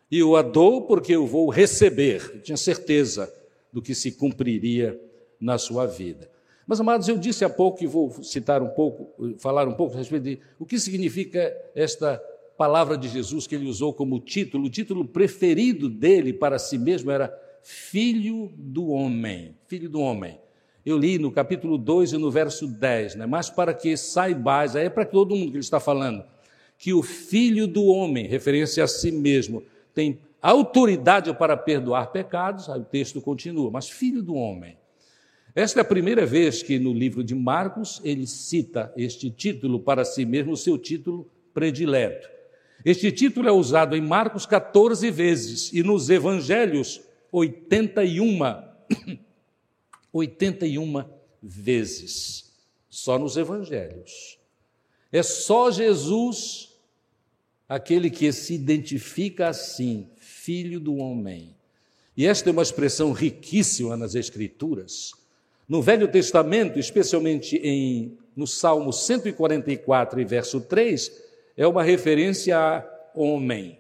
E 0.09 0.19
eu 0.19 0.35
a 0.35 0.41
dou 0.41 0.83
porque 0.83 1.13
eu 1.15 1.25
vou 1.25 1.49
receber. 1.49 2.31
Eu 2.33 2.41
tinha 2.41 2.57
certeza 2.57 3.33
do 3.71 3.81
que 3.81 3.95
se 3.95 4.11
cumpriria 4.11 4.99
na 5.39 5.57
sua 5.57 5.85
vida. 5.85 6.29
Mas, 6.65 6.79
amados, 6.79 7.09
eu 7.09 7.17
disse 7.17 7.43
há 7.43 7.49
pouco, 7.49 7.83
e 7.83 7.87
vou 7.87 8.23
citar 8.23 8.61
um 8.61 8.69
pouco, 8.69 9.35
falar 9.37 9.67
um 9.67 9.73
pouco 9.73 9.95
a 9.95 9.97
respeito 9.97 10.23
de 10.23 10.39
o 10.57 10.65
que 10.65 10.79
significa 10.79 11.53
esta 11.75 12.21
palavra 12.57 12.97
de 12.97 13.09
Jesus 13.09 13.45
que 13.45 13.55
ele 13.55 13.67
usou 13.67 13.93
como 13.93 14.19
título. 14.19 14.65
O 14.65 14.69
título 14.69 15.05
preferido 15.05 15.89
dele 15.89 16.31
para 16.31 16.57
si 16.57 16.77
mesmo 16.77 17.11
era 17.11 17.33
Filho 17.61 18.53
do 18.55 18.89
Homem. 18.89 19.57
Filho 19.67 19.89
do 19.89 19.99
Homem. 19.99 20.39
Eu 20.85 20.97
li 20.97 21.17
no 21.17 21.31
capítulo 21.31 21.77
2 21.77 22.13
e 22.13 22.17
no 22.17 22.29
verso 22.29 22.67
10, 22.67 23.15
né? 23.15 23.25
mas 23.25 23.49
para 23.49 23.73
que 23.73 23.95
saibais, 23.95 24.75
aí 24.75 24.87
é 24.87 24.89
para 24.89 25.05
todo 25.05 25.35
mundo 25.35 25.51
que 25.51 25.57
ele 25.57 25.59
está 25.59 25.79
falando, 25.79 26.23
que 26.77 26.93
o 26.93 27.01
Filho 27.01 27.67
do 27.67 27.85
Homem, 27.85 28.27
referência 28.27 28.83
a 28.83 28.87
si 28.87 29.11
mesmo, 29.11 29.63
tem 29.93 30.19
autoridade 30.41 31.33
para 31.33 31.55
perdoar 31.55 32.07
pecados, 32.07 32.69
aí 32.69 32.81
o 32.81 32.83
texto 32.83 33.21
continua, 33.21 33.71
mas 33.71 33.89
Filho 33.89 34.21
do 34.21 34.35
Homem. 34.35 34.75
Esta 35.55 35.79
é 35.79 35.81
a 35.81 35.85
primeira 35.85 36.25
vez 36.25 36.61
que 36.61 36.77
no 36.77 36.91
livro 36.91 37.23
de 37.23 37.33
Marcos 37.33 38.01
ele 38.03 38.27
cita 38.27 38.91
este 38.97 39.29
título 39.29 39.79
para 39.79 40.03
si 40.03 40.25
mesmo, 40.25 40.51
o 40.51 40.57
seu 40.57 40.77
título 40.77 41.29
predileto. 41.53 42.27
Este 42.83 43.09
título 43.09 43.47
é 43.47 43.51
usado 43.51 43.95
em 43.95 44.01
Marcos 44.01 44.45
14 44.45 45.09
vezes 45.11 45.71
e 45.71 45.81
nos 45.81 46.09
evangelhos 46.09 47.01
81, 47.31 48.39
81 50.13 51.03
vezes. 51.41 52.53
Só 52.89 53.17
nos 53.17 53.35
evangelhos. 53.35 54.37
É 55.11 55.23
só 55.23 55.71
Jesus 55.71 56.69
aquele 57.67 58.09
que 58.09 58.31
se 58.31 58.53
identifica 58.53 59.47
assim, 59.47 60.07
filho 60.17 60.79
do 60.79 60.95
homem. 60.97 61.55
E 62.15 62.27
esta 62.27 62.49
é 62.49 62.53
uma 62.53 62.61
expressão 62.61 63.11
riquíssima 63.11 63.97
nas 63.97 64.13
Escrituras. 64.13 65.13
No 65.67 65.81
Velho 65.81 66.07
Testamento, 66.07 66.77
especialmente 66.77 67.57
em, 67.57 68.17
no 68.35 68.45
Salmo 68.45 68.93
144 68.93 70.21
e 70.21 70.25
verso 70.25 70.61
3, 70.61 71.11
é 71.57 71.65
uma 71.65 71.81
referência 71.81 72.57
a 72.57 72.85
homem. 73.15 73.79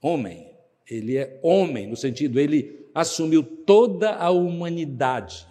Homem. 0.00 0.50
Ele 0.88 1.18
é 1.18 1.38
homem, 1.42 1.86
no 1.86 1.96
sentido, 1.96 2.40
ele 2.40 2.86
assumiu 3.00 3.44
toda 3.44 4.16
a 4.16 4.28
humanidade. 4.28 5.46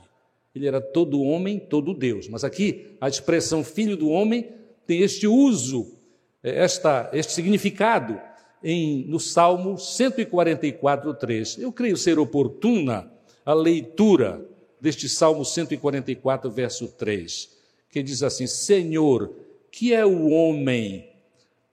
Ele 0.53 0.67
era 0.67 0.81
todo 0.81 1.21
homem, 1.21 1.57
todo 1.57 1.93
Deus. 1.93 2.27
Mas 2.27 2.43
aqui, 2.43 2.97
a 2.99 3.07
expressão 3.07 3.63
filho 3.63 3.95
do 3.95 4.09
homem 4.09 4.49
tem 4.85 5.01
este 5.01 5.25
uso, 5.27 5.97
esta, 6.43 7.09
este 7.13 7.31
significado 7.31 8.19
em, 8.61 9.05
no 9.05 9.17
Salmo 9.17 9.77
144, 9.77 11.13
3. 11.13 11.59
Eu 11.59 11.71
creio 11.71 11.95
ser 11.95 12.19
oportuna 12.19 13.09
a 13.45 13.53
leitura 13.53 14.45
deste 14.81 15.07
Salmo 15.07 15.45
144, 15.45 16.51
verso 16.51 16.89
3, 16.89 17.49
que 17.89 18.03
diz 18.03 18.23
assim: 18.23 18.45
Senhor, 18.45 19.33
que 19.71 19.93
é 19.93 20.05
o 20.05 20.27
homem 20.31 21.07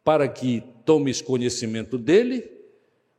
para 0.04 0.28
que 0.28 0.62
tomes 0.84 1.20
conhecimento 1.20 1.98
dele? 1.98 2.48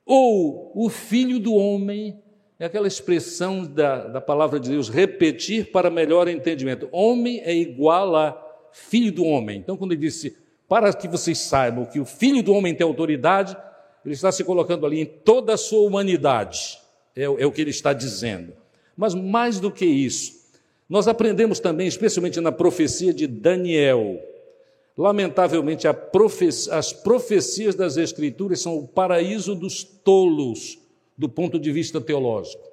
Ou 0.06 0.72
o 0.74 0.89
filho 0.89 1.38
do 1.39 1.56
homem, 1.56 2.22
é 2.65 2.67
aquela 2.67 2.88
expressão 2.88 3.63
da, 3.63 4.08
da 4.08 4.19
palavra 4.19 4.60
de 4.60 4.71
Deus, 4.71 4.89
repetir 4.89 5.71
para 5.71 5.88
melhor 5.91 6.28
entendimento. 6.28 6.89
Homem 6.91 7.39
é 7.41 7.54
igual 7.54 8.15
a 8.15 8.36
filho 8.71 9.12
do 9.12 9.23
homem. 9.23 9.60
Então, 9.60 9.78
quando 9.78 9.91
ele 9.91 10.01
disse, 10.01 10.36
para 10.67 10.91
que 10.91 11.08
vocês 11.08 11.38
saibam 11.38 11.86
que 11.86 11.99
o 11.99 12.06
filho 12.06 12.41
do 12.41 12.51
homem 12.54 12.73
tem 12.73 12.86
autoridade, 12.86 13.56
ele 14.04 14.15
está 14.15 14.32
se 14.32 14.43
colocando 14.43 14.84
ali 14.84 14.99
em 14.99 15.06
toda 15.06 15.54
a 15.54 15.58
sua 15.58 15.88
humanidade. 15.88 16.80
É, 17.15 17.25
é 17.25 17.45
o 17.45 17.51
que 17.51 17.62
ele 17.62 17.69
está 17.69 17.93
dizendo. 17.93 18.54
Mas 18.97 19.13
mais 19.13 19.60
do 19.60 19.69
que 19.69 19.86
isso, 19.86 20.34
nós 20.89 21.08
aprendemos 21.08 21.60
também, 21.60 21.86
especialmente 21.86 22.41
na 22.41 22.51
profecia 22.51 23.13
de 23.13 23.28
Daniel, 23.28 24.19
lamentavelmente 24.97 25.88
as 25.88 26.91
profecias 26.91 27.75
das 27.75 27.95
Escrituras 27.95 28.60
são 28.60 28.75
o 28.75 28.88
paraíso 28.88 29.54
dos 29.54 29.84
tolos 29.84 30.84
do 31.17 31.30
ponto 31.30 31.60
de 31.60 31.71
vista 31.71 32.01
teológico. 32.01 32.63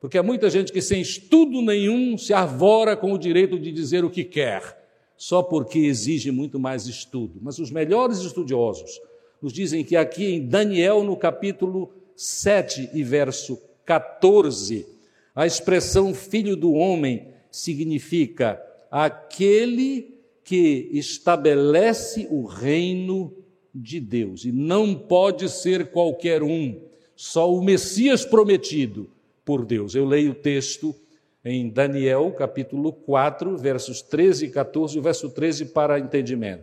Porque 0.00 0.16
há 0.16 0.22
muita 0.22 0.48
gente 0.48 0.72
que, 0.72 0.80
sem 0.80 1.00
estudo 1.00 1.60
nenhum, 1.60 2.16
se 2.16 2.32
arvora 2.32 2.96
com 2.96 3.12
o 3.12 3.18
direito 3.18 3.58
de 3.58 3.72
dizer 3.72 4.04
o 4.04 4.10
que 4.10 4.24
quer, 4.24 4.78
só 5.16 5.42
porque 5.42 5.80
exige 5.80 6.30
muito 6.30 6.58
mais 6.58 6.86
estudo. 6.86 7.40
Mas 7.42 7.58
os 7.58 7.70
melhores 7.70 8.18
estudiosos 8.18 9.00
nos 9.42 9.52
dizem 9.52 9.84
que 9.84 9.96
aqui 9.96 10.26
em 10.26 10.46
Daniel, 10.46 11.02
no 11.02 11.16
capítulo 11.16 11.92
7 12.14 12.90
e 12.94 13.02
verso 13.02 13.60
14, 13.84 14.86
a 15.34 15.46
expressão 15.46 16.14
filho 16.14 16.56
do 16.56 16.72
homem 16.72 17.28
significa 17.50 18.62
aquele 18.90 20.18
que 20.44 20.88
estabelece 20.92 22.26
o 22.30 22.44
reino 22.44 23.32
de 23.74 24.00
Deus. 24.00 24.44
E 24.44 24.52
não 24.52 24.94
pode 24.94 25.48
ser 25.48 25.90
qualquer 25.90 26.42
um, 26.42 26.80
só 27.18 27.52
o 27.52 27.60
Messias 27.60 28.24
prometido 28.24 29.10
por 29.44 29.66
Deus. 29.66 29.92
Eu 29.96 30.04
leio 30.04 30.30
o 30.30 30.34
texto 30.36 30.94
em 31.44 31.68
Daniel, 31.68 32.30
capítulo 32.30 32.92
4, 32.92 33.56
versos 33.56 34.00
13 34.00 34.46
e 34.46 34.50
14, 34.50 34.96
o 34.96 35.02
verso 35.02 35.28
13 35.28 35.64
para 35.64 35.98
entendimento. 35.98 36.62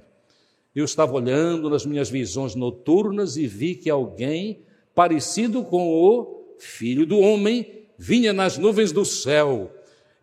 Eu 0.73 0.85
estava 0.85 1.13
olhando 1.13 1.69
nas 1.69 1.85
minhas 1.85 2.09
visões 2.09 2.55
noturnas 2.55 3.35
e 3.35 3.45
vi 3.45 3.75
que 3.75 3.89
alguém 3.89 4.61
parecido 4.93 5.61
com 5.61 5.89
o 5.89 6.55
filho 6.57 7.05
do 7.05 7.19
homem 7.19 7.83
vinha 7.97 8.31
nas 8.31 8.57
nuvens 8.57 8.93
do 8.93 9.03
céu. 9.03 9.69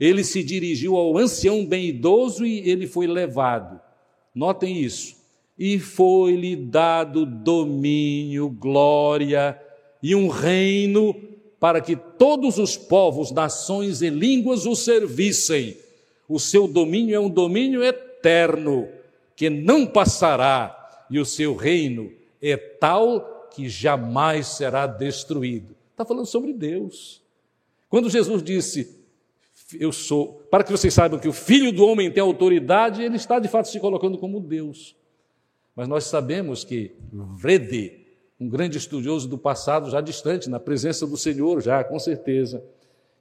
Ele 0.00 0.24
se 0.24 0.42
dirigiu 0.42 0.96
ao 0.96 1.18
ancião 1.18 1.66
bem 1.66 1.88
idoso 1.88 2.46
e 2.46 2.70
ele 2.70 2.86
foi 2.86 3.06
levado. 3.06 3.78
Notem 4.34 4.78
isso. 4.78 5.14
E 5.58 5.78
foi-lhe 5.78 6.56
dado 6.56 7.26
domínio, 7.26 8.48
glória 8.48 9.60
e 10.02 10.14
um 10.14 10.28
reino 10.28 11.14
para 11.60 11.80
que 11.80 11.94
todos 11.94 12.58
os 12.58 12.76
povos, 12.76 13.30
nações 13.30 14.02
e 14.02 14.10
línguas 14.10 14.66
o 14.66 14.74
servissem. 14.74 15.76
O 16.28 16.40
seu 16.40 16.66
domínio 16.66 17.14
é 17.14 17.20
um 17.20 17.30
domínio 17.30 17.84
eterno, 17.84 18.88
que 19.36 19.48
não 19.48 19.86
passará, 19.86 21.06
e 21.08 21.18
o 21.20 21.24
seu 21.24 21.54
reino 21.54 22.10
é 22.40 22.56
tal 22.56 23.48
que 23.54 23.68
jamais 23.68 24.48
será 24.48 24.86
destruído. 24.86 25.76
Está 25.92 26.04
falando 26.04 26.26
sobre 26.26 26.52
Deus. 26.52 27.22
Quando 27.88 28.10
Jesus 28.10 28.42
disse, 28.42 28.98
eu 29.78 29.92
sou, 29.92 30.42
para 30.50 30.64
que 30.64 30.72
vocês 30.72 30.92
saibam 30.92 31.18
que 31.18 31.28
o 31.28 31.32
filho 31.32 31.70
do 31.70 31.86
homem 31.86 32.10
tem 32.10 32.22
autoridade, 32.22 33.02
ele 33.02 33.16
está 33.16 33.38
de 33.38 33.48
fato 33.48 33.68
se 33.68 33.78
colocando 33.78 34.18
como 34.18 34.40
Deus. 34.40 34.96
Mas 35.76 35.86
nós 35.86 36.04
sabemos 36.04 36.64
que 36.64 36.92
Vrede, 37.12 38.01
um 38.42 38.48
grande 38.48 38.76
estudioso 38.76 39.28
do 39.28 39.38
passado, 39.38 39.88
já 39.88 40.00
distante, 40.00 40.50
na 40.50 40.58
presença 40.58 41.06
do 41.06 41.16
Senhor, 41.16 41.62
já 41.62 41.84
com 41.84 41.98
certeza, 41.98 42.62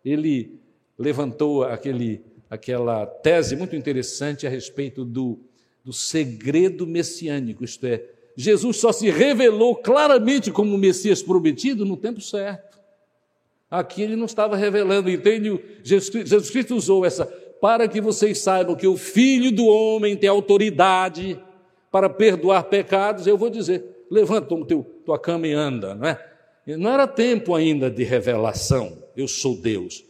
ele 0.04 0.60
levantou 0.98 1.64
aquele, 1.64 2.24
aquela 2.50 3.06
tese 3.06 3.56
muito 3.56 3.76
interessante 3.76 4.48
a 4.48 4.50
respeito 4.50 5.06
do, 5.06 5.40
do 5.86 5.94
segredo 5.94 6.88
messiânico, 6.88 7.64
isto 7.64 7.86
é, 7.86 8.04
Jesus 8.36 8.78
só 8.78 8.92
se 8.92 9.10
revelou 9.12 9.76
claramente 9.76 10.52
como 10.52 10.74
o 10.74 10.78
Messias 10.78 11.22
prometido 11.22 11.86
no 11.86 11.98
tempo 11.98 12.22
certo. 12.22 12.80
Aqui 13.70 14.02
ele 14.02 14.16
não 14.16 14.26
estava 14.26 14.56
revelando, 14.56 15.10
entende? 15.10 15.60
Jesus 15.84 16.50
Cristo 16.50 16.76
usou 16.76 17.06
essa, 17.06 17.26
para 17.60 17.88
que 17.88 18.02
vocês 18.02 18.40
saibam 18.40 18.76
que 18.76 18.88
o 18.88 18.98
Filho 18.98 19.52
do 19.52 19.66
Homem 19.68 20.16
tem 20.18 20.30
autoridade 20.30 21.40
para 21.92 22.10
perdoar 22.10 22.64
pecados. 22.64 23.28
Eu 23.28 23.38
vou 23.38 23.50
dizer: 23.50 24.06
levanta 24.10 24.56
teu, 24.66 24.86
tua 25.06 25.20
cama 25.20 25.48
e 25.48 25.54
anda, 25.54 25.96
não 25.96 26.08
é? 26.08 26.32
Não 26.78 26.92
era 26.92 27.08
tempo 27.08 27.56
ainda 27.56 27.90
de 27.90 28.04
revelação, 28.04 29.04
eu 29.16 29.28
sou 29.28 29.58
Deus. 29.58 30.04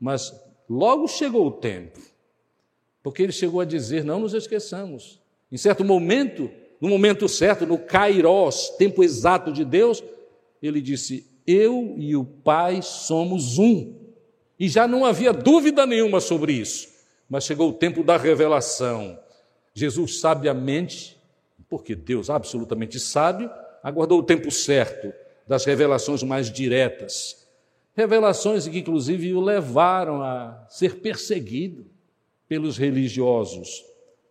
Mas 0.00 0.32
logo 0.68 1.08
chegou 1.08 1.46
o 1.46 1.52
tempo, 1.52 1.98
porque 3.02 3.22
ele 3.22 3.32
chegou 3.32 3.60
a 3.60 3.64
dizer: 3.64 4.04
não 4.04 4.20
nos 4.20 4.34
esqueçamos. 4.34 5.20
Em 5.50 5.56
certo 5.56 5.84
momento, 5.84 6.50
no 6.80 6.88
momento 6.88 7.28
certo, 7.28 7.66
no 7.66 7.78
Kairos, 7.78 8.70
tempo 8.78 9.02
exato 9.02 9.52
de 9.52 9.64
Deus, 9.64 10.02
ele 10.62 10.80
disse: 10.80 11.26
eu 11.46 11.94
e 11.96 12.14
o 12.14 12.24
Pai 12.24 12.80
somos 12.82 13.58
um. 13.58 13.96
E 14.60 14.68
já 14.68 14.86
não 14.86 15.04
havia 15.04 15.32
dúvida 15.32 15.86
nenhuma 15.86 16.20
sobre 16.20 16.52
isso. 16.52 16.88
Mas 17.28 17.44
chegou 17.44 17.70
o 17.70 17.74
tempo 17.74 18.02
da 18.02 18.16
revelação. 18.16 19.18
Jesus 19.72 20.20
sabiamente, 20.20 21.16
porque 21.68 21.94
Deus 21.94 22.28
absolutamente 22.28 22.98
sábio, 23.00 23.50
aguardou 23.88 24.20
o 24.20 24.22
tempo 24.22 24.50
certo 24.50 25.12
das 25.46 25.64
revelações 25.64 26.22
mais 26.22 26.50
diretas. 26.50 27.46
Revelações 27.94 28.68
que, 28.68 28.78
inclusive, 28.78 29.34
o 29.34 29.40
levaram 29.40 30.22
a 30.22 30.66
ser 30.68 31.00
perseguido 31.00 31.86
pelos 32.48 32.76
religiosos 32.76 33.84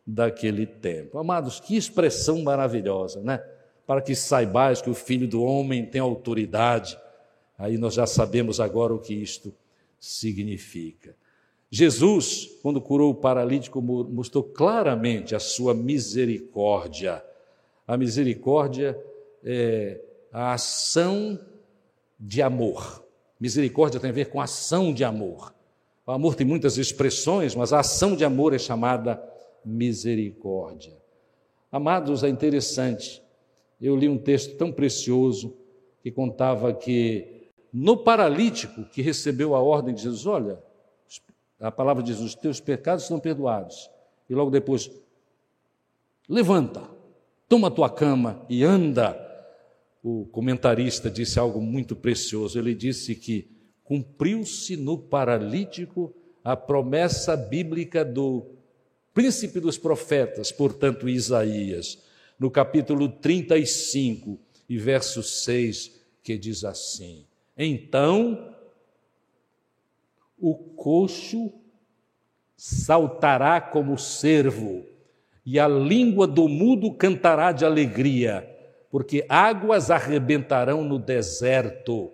daquele 0.05 0.65
tempo. 0.65 1.17
Amados, 1.17 1.59
que 1.59 1.75
expressão 1.75 2.41
maravilhosa, 2.41 3.21
né? 3.21 3.43
Para 3.85 4.01
que 4.01 4.15
saibais 4.15 4.81
que 4.81 4.89
o 4.89 4.93
Filho 4.93 5.27
do 5.27 5.43
Homem 5.43 5.85
tem 5.85 5.99
autoridade 5.99 6.97
Aí 7.57 7.77
nós 7.77 7.95
já 7.95 8.05
sabemos 8.05 8.59
agora 8.59 8.93
o 8.93 8.99
que 8.99 9.13
isto 9.13 9.53
significa. 9.99 11.15
Jesus, 11.71 12.47
quando 12.61 12.79
curou 12.79 13.11
o 13.11 13.15
paralítico, 13.15 13.81
mostrou 13.81 14.43
claramente 14.43 15.35
a 15.35 15.39
sua 15.39 15.73
misericórdia. 15.73 17.23
A 17.85 17.97
misericórdia 17.97 18.97
é 19.43 20.01
a 20.31 20.53
ação 20.53 21.39
de 22.19 22.41
amor. 22.41 23.03
Misericórdia 23.39 23.99
tem 23.99 24.09
a 24.09 24.13
ver 24.13 24.29
com 24.29 24.41
ação 24.41 24.93
de 24.93 25.03
amor. 25.03 25.53
O 26.05 26.11
amor 26.11 26.35
tem 26.35 26.47
muitas 26.47 26.77
expressões, 26.77 27.53
mas 27.53 27.73
a 27.73 27.79
ação 27.79 28.15
de 28.15 28.23
amor 28.23 28.53
é 28.53 28.57
chamada 28.57 29.21
misericórdia. 29.63 30.95
Amados, 31.71 32.23
é 32.23 32.29
interessante. 32.29 33.21
Eu 33.79 33.95
li 33.95 34.07
um 34.07 34.17
texto 34.17 34.57
tão 34.57 34.71
precioso 34.71 35.55
que 36.01 36.09
contava 36.09 36.73
que 36.73 37.49
no 37.71 37.97
paralítico 37.97 38.85
que 38.85 39.01
recebeu 39.01 39.53
a 39.53 39.61
ordem 39.61 39.93
de 39.93 40.01
Jesus, 40.01 40.25
olha, 40.25 40.63
a 41.59 41.71
palavra 41.71 42.01
diz: 42.01 42.19
os 42.19 42.33
teus 42.33 42.59
pecados 42.59 43.03
estão 43.03 43.19
perdoados. 43.19 43.89
E 44.29 44.33
logo 44.33 44.49
depois, 44.49 44.89
levanta, 46.27 46.81
toma 47.47 47.67
a 47.67 47.71
tua 47.71 47.89
cama 47.89 48.45
e 48.49 48.63
anda. 48.63 49.25
O 50.09 50.25
comentarista 50.27 51.11
disse 51.11 51.37
algo 51.37 51.59
muito 51.59 51.93
precioso. 51.93 52.57
Ele 52.57 52.73
disse 52.73 53.13
que 53.13 53.51
cumpriu-se 53.83 54.77
no 54.77 54.97
paralítico 54.97 56.15
a 56.41 56.55
promessa 56.55 57.35
bíblica 57.35 58.05
do 58.05 58.45
príncipe 59.13 59.59
dos 59.59 59.77
profetas, 59.77 60.49
portanto, 60.49 61.09
Isaías, 61.09 62.01
no 62.39 62.49
capítulo 62.49 63.09
35 63.09 64.39
e 64.69 64.77
verso 64.77 65.21
6, 65.21 65.99
que 66.23 66.37
diz 66.37 66.63
assim: 66.63 67.25
Então 67.57 68.55
o 70.39 70.55
coxo 70.55 71.51
saltará 72.55 73.59
como 73.59 73.97
cervo, 73.97 74.85
e 75.45 75.59
a 75.59 75.67
língua 75.67 76.25
do 76.25 76.47
mudo 76.47 76.93
cantará 76.93 77.51
de 77.51 77.65
alegria, 77.65 78.56
porque 78.89 79.25
águas 79.27 79.91
arrebentarão 79.91 80.83
no 80.83 80.97
deserto 80.97 82.11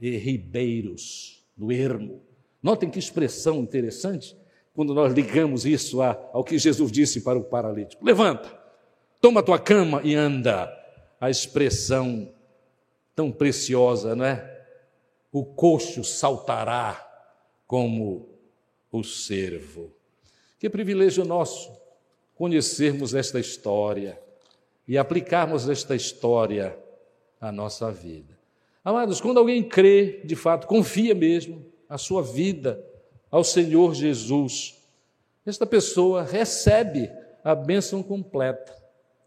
e 0.00 0.16
ribeiros 0.16 1.44
no 1.56 1.72
ermo. 1.72 2.22
Notem 2.62 2.90
que 2.90 2.98
expressão 2.98 3.60
interessante 3.60 4.36
quando 4.74 4.92
nós 4.92 5.12
ligamos 5.12 5.64
isso 5.64 6.02
ao 6.02 6.44
que 6.44 6.58
Jesus 6.58 6.90
disse 6.90 7.20
para 7.20 7.38
o 7.38 7.44
paralítico: 7.44 8.04
levanta, 8.04 8.48
toma 9.20 9.42
tua 9.42 9.58
cama 9.58 10.00
e 10.04 10.14
anda. 10.14 10.72
A 11.18 11.30
expressão 11.30 12.30
tão 13.14 13.32
preciosa, 13.32 14.14
não 14.14 14.24
é? 14.26 14.66
O 15.32 15.44
coxo 15.44 16.04
saltará 16.04 17.02
como 17.66 18.28
o 18.92 19.02
servo. 19.02 19.90
Que 20.58 20.68
privilégio 20.68 21.24
nosso 21.24 21.72
conhecermos 22.34 23.14
esta 23.14 23.40
história 23.40 24.20
e 24.86 24.96
aplicarmos 24.96 25.68
esta 25.68 25.94
história 25.94 26.78
à 27.40 27.50
nossa 27.50 27.90
vida. 27.90 28.36
Amados, 28.84 29.20
quando 29.20 29.38
alguém 29.38 29.62
crê, 29.62 30.20
de 30.24 30.36
fato, 30.36 30.66
confia 30.66 31.14
mesmo 31.14 31.66
a 31.88 31.98
sua 31.98 32.22
vida 32.22 32.84
ao 33.30 33.42
Senhor 33.42 33.94
Jesus, 33.94 34.80
esta 35.44 35.66
pessoa 35.66 36.22
recebe 36.22 37.10
a 37.42 37.54
bênção 37.54 38.02
completa, 38.02 38.74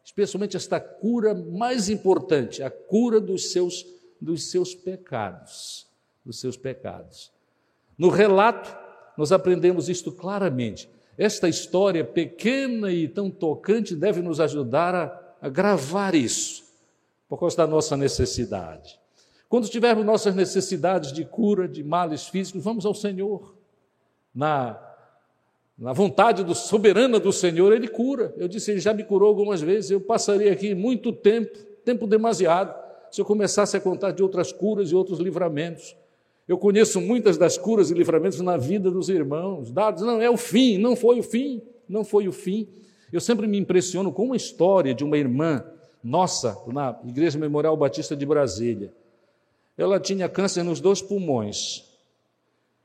especialmente 0.04 0.58
esta 0.58 0.80
cura 0.80 1.34
mais 1.34 1.90
importante, 1.90 2.64
a 2.64 2.70
cura 2.70 3.20
dos 3.20 3.52
seus, 3.52 3.86
dos 4.20 4.50
seus 4.50 4.74
pecados, 4.74 5.88
dos 6.26 6.40
seus 6.40 6.58
pecados. 6.58 7.32
No 7.98 8.10
relato, 8.10 8.76
nós 9.18 9.34
aprendemos 9.34 9.90
isto 9.90 10.12
claramente. 10.12 10.90
Esta 11.18 11.50
história 11.50 12.04
pequena 12.06 12.92
e 12.92 13.10
tão 13.10 13.30
tocante 13.30 13.94
deve 13.94 14.22
nos 14.22 14.40
ajudar 14.40 14.96
a, 14.96 15.29
a 15.42 15.50
gravar 15.50 16.16
isso, 16.16 16.64
por 17.28 17.40
causa 17.40 17.58
da 17.58 17.68
nossa 17.68 17.96
necessidade. 17.96 19.00
Quando 19.48 19.68
tivermos 19.68 20.06
nossas 20.06 20.36
necessidades 20.36 21.12
de 21.12 21.26
cura, 21.26 21.68
de 21.68 21.84
males 21.84 22.28
físicos, 22.28 22.64
vamos 22.64 22.86
ao 22.86 22.94
Senhor. 22.94 23.56
Na, 24.34 24.80
na 25.76 25.92
vontade 25.92 26.44
do, 26.44 26.54
soberana 26.54 27.20
do 27.20 27.34
Senhor, 27.34 27.74
Ele 27.74 27.88
cura. 27.88 28.32
Eu 28.38 28.48
disse, 28.48 28.70
Ele 28.70 28.80
já 28.80 28.94
me 28.94 29.04
curou 29.04 29.28
algumas 29.28 29.60
vezes. 29.60 29.90
Eu 29.90 30.00
passaria 30.00 30.52
aqui 30.54 30.76
muito 30.76 31.12
tempo, 31.12 31.58
tempo 31.84 32.06
demasiado, 32.06 32.76
se 33.10 33.20
eu 33.20 33.26
começasse 33.26 33.76
a 33.76 33.80
contar 33.80 34.12
de 34.12 34.22
outras 34.22 34.52
curas 34.52 34.92
e 34.92 34.96
outros 34.96 35.20
livramentos. 35.20 35.96
Eu 36.48 36.58
conheço 36.58 37.00
muitas 37.02 37.38
das 37.38 37.58
curas 37.58 37.90
e 37.90 37.94
livramentos 37.94 38.42
na 38.42 38.58
vida 38.58 38.90
dos 38.92 39.10
irmãos, 39.10 39.72
dados, 39.72 40.02
não, 40.04 40.22
é 40.22 40.30
o 40.30 40.38
fim, 40.38 40.78
não 40.78 40.96
foi 40.96 41.20
o 41.20 41.24
fim, 41.24 41.62
não 41.88 42.04
foi 42.04 42.28
o 42.28 42.32
fim. 42.32 42.68
Eu 43.12 43.20
sempre 43.20 43.48
me 43.48 43.58
impressiono 43.58 44.12
com 44.12 44.26
uma 44.26 44.36
história 44.36 44.94
de 44.94 45.04
uma 45.04 45.18
irmã 45.18 45.64
nossa, 46.04 46.58
na 46.68 47.00
Igreja 47.06 47.38
Memorial 47.38 47.76
Batista 47.76 48.16
de 48.16 48.26
Brasília. 48.26 48.94
Ela 49.78 50.00
tinha 50.00 50.30
câncer 50.30 50.64
nos 50.64 50.80
dois 50.80 51.02
pulmões 51.02 51.86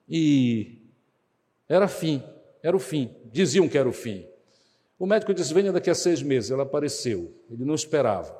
e 0.09 0.79
era 1.69 1.89
fim, 1.89 2.23
era 2.63 2.77
o 2.77 2.81
fim, 2.81 3.15
diziam 3.33 3.69
que 3.69 3.79
era 3.79 3.89
o 3.89 3.93
fim. 3.93 4.27
O 4.99 5.07
médico 5.07 5.35
disse: 5.35 5.53
venha 5.53 5.73
daqui 5.73 5.91
a 5.91 5.95
seis 5.95 6.23
meses. 6.23 6.51
Ela 6.51 6.63
apareceu, 6.63 7.33
ele 7.51 7.65
não 7.65 7.75
esperava. 7.75 8.35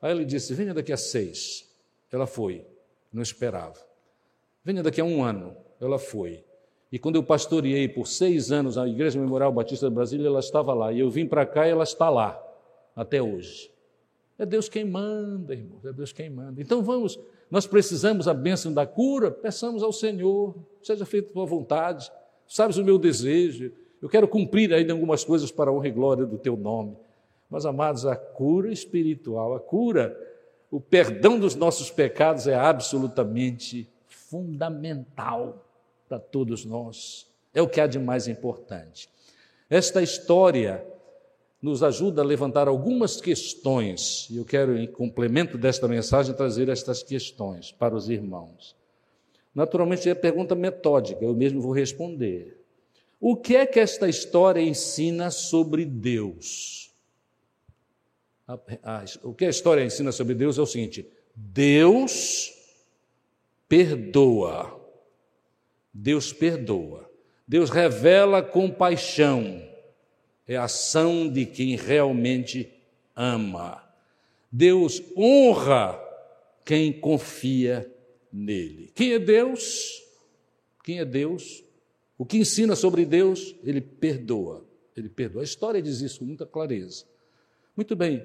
Aí 0.00 0.12
ele 0.12 0.24
disse: 0.24 0.54
venha 0.54 0.72
daqui 0.72 0.92
a 0.92 0.96
seis. 0.96 1.68
Ela 2.10 2.26
foi, 2.26 2.64
não 3.12 3.22
esperava. 3.22 3.78
Venha 4.64 4.82
daqui 4.82 5.00
a 5.00 5.04
um 5.04 5.22
ano. 5.22 5.56
Ela 5.80 5.98
foi. 5.98 6.44
E 6.90 6.98
quando 6.98 7.16
eu 7.16 7.22
pastoreei 7.22 7.88
por 7.88 8.06
seis 8.06 8.50
anos 8.50 8.78
a 8.78 8.88
Igreja 8.88 9.20
Memorial 9.20 9.52
Batista 9.52 9.88
de 9.88 9.94
Brasília, 9.94 10.26
ela 10.26 10.40
estava 10.40 10.72
lá. 10.72 10.92
E 10.92 11.00
eu 11.00 11.10
vim 11.10 11.26
para 11.26 11.44
cá 11.44 11.66
e 11.66 11.70
ela 11.70 11.84
está 11.84 12.08
lá, 12.08 12.42
até 12.96 13.22
hoje. 13.22 13.70
É 14.38 14.46
Deus 14.46 14.68
quem 14.68 14.84
manda, 14.84 15.52
irmãos, 15.52 15.84
é 15.84 15.92
Deus 15.92 16.12
quem 16.12 16.30
manda. 16.30 16.62
Então 16.62 16.82
vamos, 16.82 17.18
nós 17.50 17.66
precisamos 17.66 18.28
a 18.28 18.32
bênção 18.32 18.72
da 18.72 18.86
cura, 18.86 19.30
peçamos 19.30 19.82
ao 19.82 19.92
Senhor, 19.92 20.54
seja 20.82 21.04
feita 21.04 21.30
a 21.30 21.32
tua 21.32 21.44
vontade, 21.44 22.10
sabes 22.46 22.76
o 22.76 22.84
meu 22.84 22.98
desejo, 22.98 23.72
eu 24.00 24.08
quero 24.08 24.28
cumprir 24.28 24.72
ainda 24.72 24.92
algumas 24.92 25.24
coisas 25.24 25.50
para 25.50 25.70
a 25.70 25.74
honra 25.74 25.88
e 25.88 25.90
glória 25.90 26.24
do 26.24 26.38
teu 26.38 26.56
nome. 26.56 26.96
Mas, 27.50 27.66
amados, 27.66 28.06
a 28.06 28.14
cura 28.14 28.70
espiritual, 28.70 29.54
a 29.54 29.60
cura, 29.60 30.16
o 30.70 30.80
perdão 30.80 31.38
dos 31.38 31.54
nossos 31.54 31.90
pecados 31.90 32.46
é 32.46 32.54
absolutamente 32.54 33.88
fundamental 34.06 35.64
para 36.08 36.18
todos 36.18 36.64
nós. 36.64 37.26
É 37.52 37.60
o 37.60 37.68
que 37.68 37.80
há 37.80 37.86
de 37.86 37.98
mais 37.98 38.26
importante. 38.26 39.08
Esta 39.68 40.02
história 40.02 40.84
nos 41.60 41.82
ajuda 41.82 42.22
a 42.22 42.24
levantar 42.24 42.68
algumas 42.68 43.20
questões, 43.20 44.28
e 44.30 44.36
eu 44.36 44.44
quero, 44.44 44.78
em 44.78 44.86
complemento 44.86 45.58
desta 45.58 45.88
mensagem, 45.88 46.34
trazer 46.34 46.68
estas 46.68 47.02
questões 47.02 47.72
para 47.72 47.94
os 47.94 48.08
irmãos. 48.08 48.76
Naturalmente, 49.54 50.08
é 50.08 50.14
pergunta 50.14 50.54
metódica, 50.54 51.24
eu 51.24 51.34
mesmo 51.34 51.60
vou 51.60 51.72
responder. 51.72 52.64
O 53.20 53.34
que 53.36 53.56
é 53.56 53.66
que 53.66 53.80
esta 53.80 54.08
história 54.08 54.60
ensina 54.60 55.30
sobre 55.30 55.84
Deus? 55.84 56.94
O 59.22 59.34
que 59.34 59.44
a 59.44 59.50
história 59.50 59.84
ensina 59.84 60.12
sobre 60.12 60.34
Deus 60.34 60.56
é 60.58 60.62
o 60.62 60.66
seguinte: 60.66 61.10
Deus 61.34 62.54
perdoa. 63.68 64.77
Deus 66.00 66.32
perdoa. 66.32 67.10
Deus 67.46 67.70
revela 67.70 68.40
compaixão. 68.40 69.60
É 70.46 70.56
a 70.56 70.64
ação 70.64 71.28
de 71.28 71.44
quem 71.44 71.74
realmente 71.74 72.72
ama. 73.16 73.82
Deus 74.50 75.02
honra 75.16 76.00
quem 76.64 76.92
confia 76.92 77.92
nele. 78.32 78.92
Quem 78.94 79.12
é 79.12 79.18
Deus? 79.18 80.00
Quem 80.84 81.00
é 81.00 81.04
Deus? 81.04 81.64
O 82.16 82.24
que 82.24 82.38
ensina 82.38 82.76
sobre 82.76 83.04
Deus? 83.04 83.56
Ele 83.64 83.80
perdoa. 83.80 84.64
Ele 84.96 85.08
perdoa. 85.08 85.42
A 85.42 85.44
história 85.44 85.82
diz 85.82 86.00
isso 86.00 86.20
com 86.20 86.26
muita 86.26 86.46
clareza. 86.46 87.04
Muito 87.76 87.96
bem. 87.96 88.24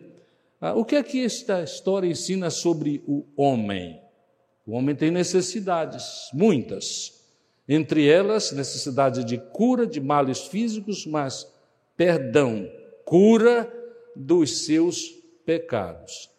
Ah, 0.62 0.76
o 0.76 0.86
que 0.86 0.96
é 0.96 1.02
que 1.02 1.26
esta 1.26 1.64
história 1.64 2.08
ensina 2.08 2.52
sobre 2.52 3.04
o 3.08 3.26
homem? 3.36 4.00
O 4.66 4.74
homem 4.74 4.96
tem 4.96 5.10
necessidades, 5.10 6.30
muitas. 6.34 7.23
Entre 7.68 8.08
elas, 8.08 8.52
necessidade 8.52 9.24
de 9.24 9.38
cura 9.38 9.88
de 9.88 10.02
males 10.02 10.42
físicos, 10.42 11.06
mas 11.06 11.52
perdão, 11.96 12.70
cura 13.06 13.72
dos 14.16 14.66
seus 14.66 15.10
pecados. 15.46 16.30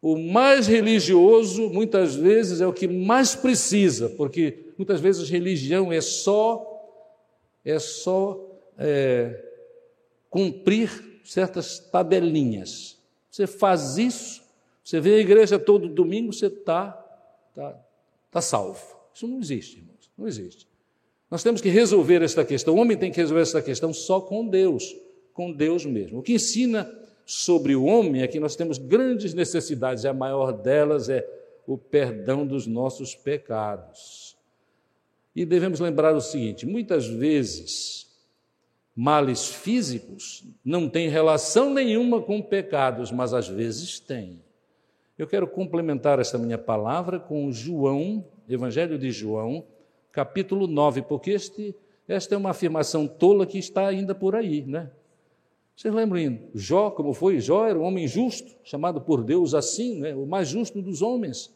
O 0.00 0.18
mais 0.18 0.66
religioso, 0.66 1.70
muitas 1.70 2.16
vezes, 2.16 2.60
é 2.60 2.66
o 2.66 2.72
que 2.72 2.88
mais 2.88 3.36
precisa, 3.36 4.08
porque 4.10 4.72
muitas 4.76 5.00
vezes 5.00 5.28
religião 5.30 5.92
é 5.92 6.00
só 6.00 6.68
é 7.64 7.78
só 7.78 8.44
é, 8.76 9.40
cumprir 10.28 11.20
certas 11.24 11.78
tabelinhas. 11.78 12.98
Você 13.30 13.46
faz 13.46 13.96
isso, 13.96 14.42
você 14.82 14.98
vem 14.98 15.14
à 15.14 15.18
igreja 15.18 15.58
todo 15.58 15.88
domingo, 15.88 16.32
você 16.32 16.46
está 16.46 16.98
está 17.50 17.80
tá 18.30 18.40
salvo. 18.40 18.82
Isso 19.14 19.28
não 19.28 19.38
existe, 19.38 19.78
irmãos, 19.78 19.91
não 20.22 20.28
existe. 20.28 20.66
Nós 21.30 21.42
temos 21.42 21.60
que 21.60 21.68
resolver 21.68 22.22
esta 22.22 22.44
questão. 22.44 22.74
O 22.74 22.78
homem 22.78 22.96
tem 22.96 23.10
que 23.10 23.20
resolver 23.20 23.42
esta 23.42 23.60
questão 23.60 23.92
só 23.92 24.20
com 24.20 24.46
Deus, 24.46 24.94
com 25.32 25.52
Deus 25.52 25.84
mesmo. 25.84 26.20
O 26.20 26.22
que 26.22 26.34
ensina 26.34 26.90
sobre 27.26 27.74
o 27.74 27.84
homem 27.84 28.22
é 28.22 28.28
que 28.28 28.40
nós 28.40 28.56
temos 28.56 28.78
grandes 28.78 29.34
necessidades, 29.34 30.04
e 30.04 30.08
a 30.08 30.14
maior 30.14 30.52
delas 30.52 31.08
é 31.08 31.26
o 31.66 31.76
perdão 31.76 32.46
dos 32.46 32.66
nossos 32.66 33.14
pecados. 33.14 34.36
E 35.34 35.44
devemos 35.44 35.80
lembrar 35.80 36.14
o 36.14 36.20
seguinte: 36.20 36.66
muitas 36.66 37.06
vezes, 37.06 38.06
males 38.94 39.46
físicos 39.48 40.44
não 40.64 40.88
têm 40.88 41.08
relação 41.08 41.72
nenhuma 41.72 42.20
com 42.20 42.42
pecados, 42.42 43.10
mas 43.10 43.32
às 43.32 43.48
vezes 43.48 43.98
têm. 43.98 44.42
Eu 45.16 45.26
quero 45.26 45.46
complementar 45.46 46.18
esta 46.18 46.36
minha 46.36 46.58
palavra 46.58 47.18
com 47.18 47.50
João, 47.50 48.26
Evangelho 48.48 48.98
de 48.98 49.10
João, 49.10 49.64
capítulo 50.12 50.66
9, 50.66 51.02
porque 51.02 51.30
este, 51.30 51.74
esta 52.06 52.34
é 52.34 52.38
uma 52.38 52.50
afirmação 52.50 53.08
tola 53.08 53.46
que 53.46 53.58
está 53.58 53.88
ainda 53.88 54.14
por 54.14 54.36
aí, 54.36 54.62
né? 54.66 54.90
Vocês 55.74 55.92
lembram 55.92 56.38
Jó, 56.54 56.90
como 56.90 57.14
foi? 57.14 57.40
Jó 57.40 57.66
era 57.66 57.78
um 57.78 57.82
homem 57.82 58.06
justo, 58.06 58.54
chamado 58.62 59.00
por 59.00 59.24
Deus 59.24 59.54
assim, 59.54 59.98
né? 59.98 60.14
o 60.14 60.26
mais 60.26 60.48
justo 60.48 60.80
dos 60.82 61.02
homens. 61.02 61.52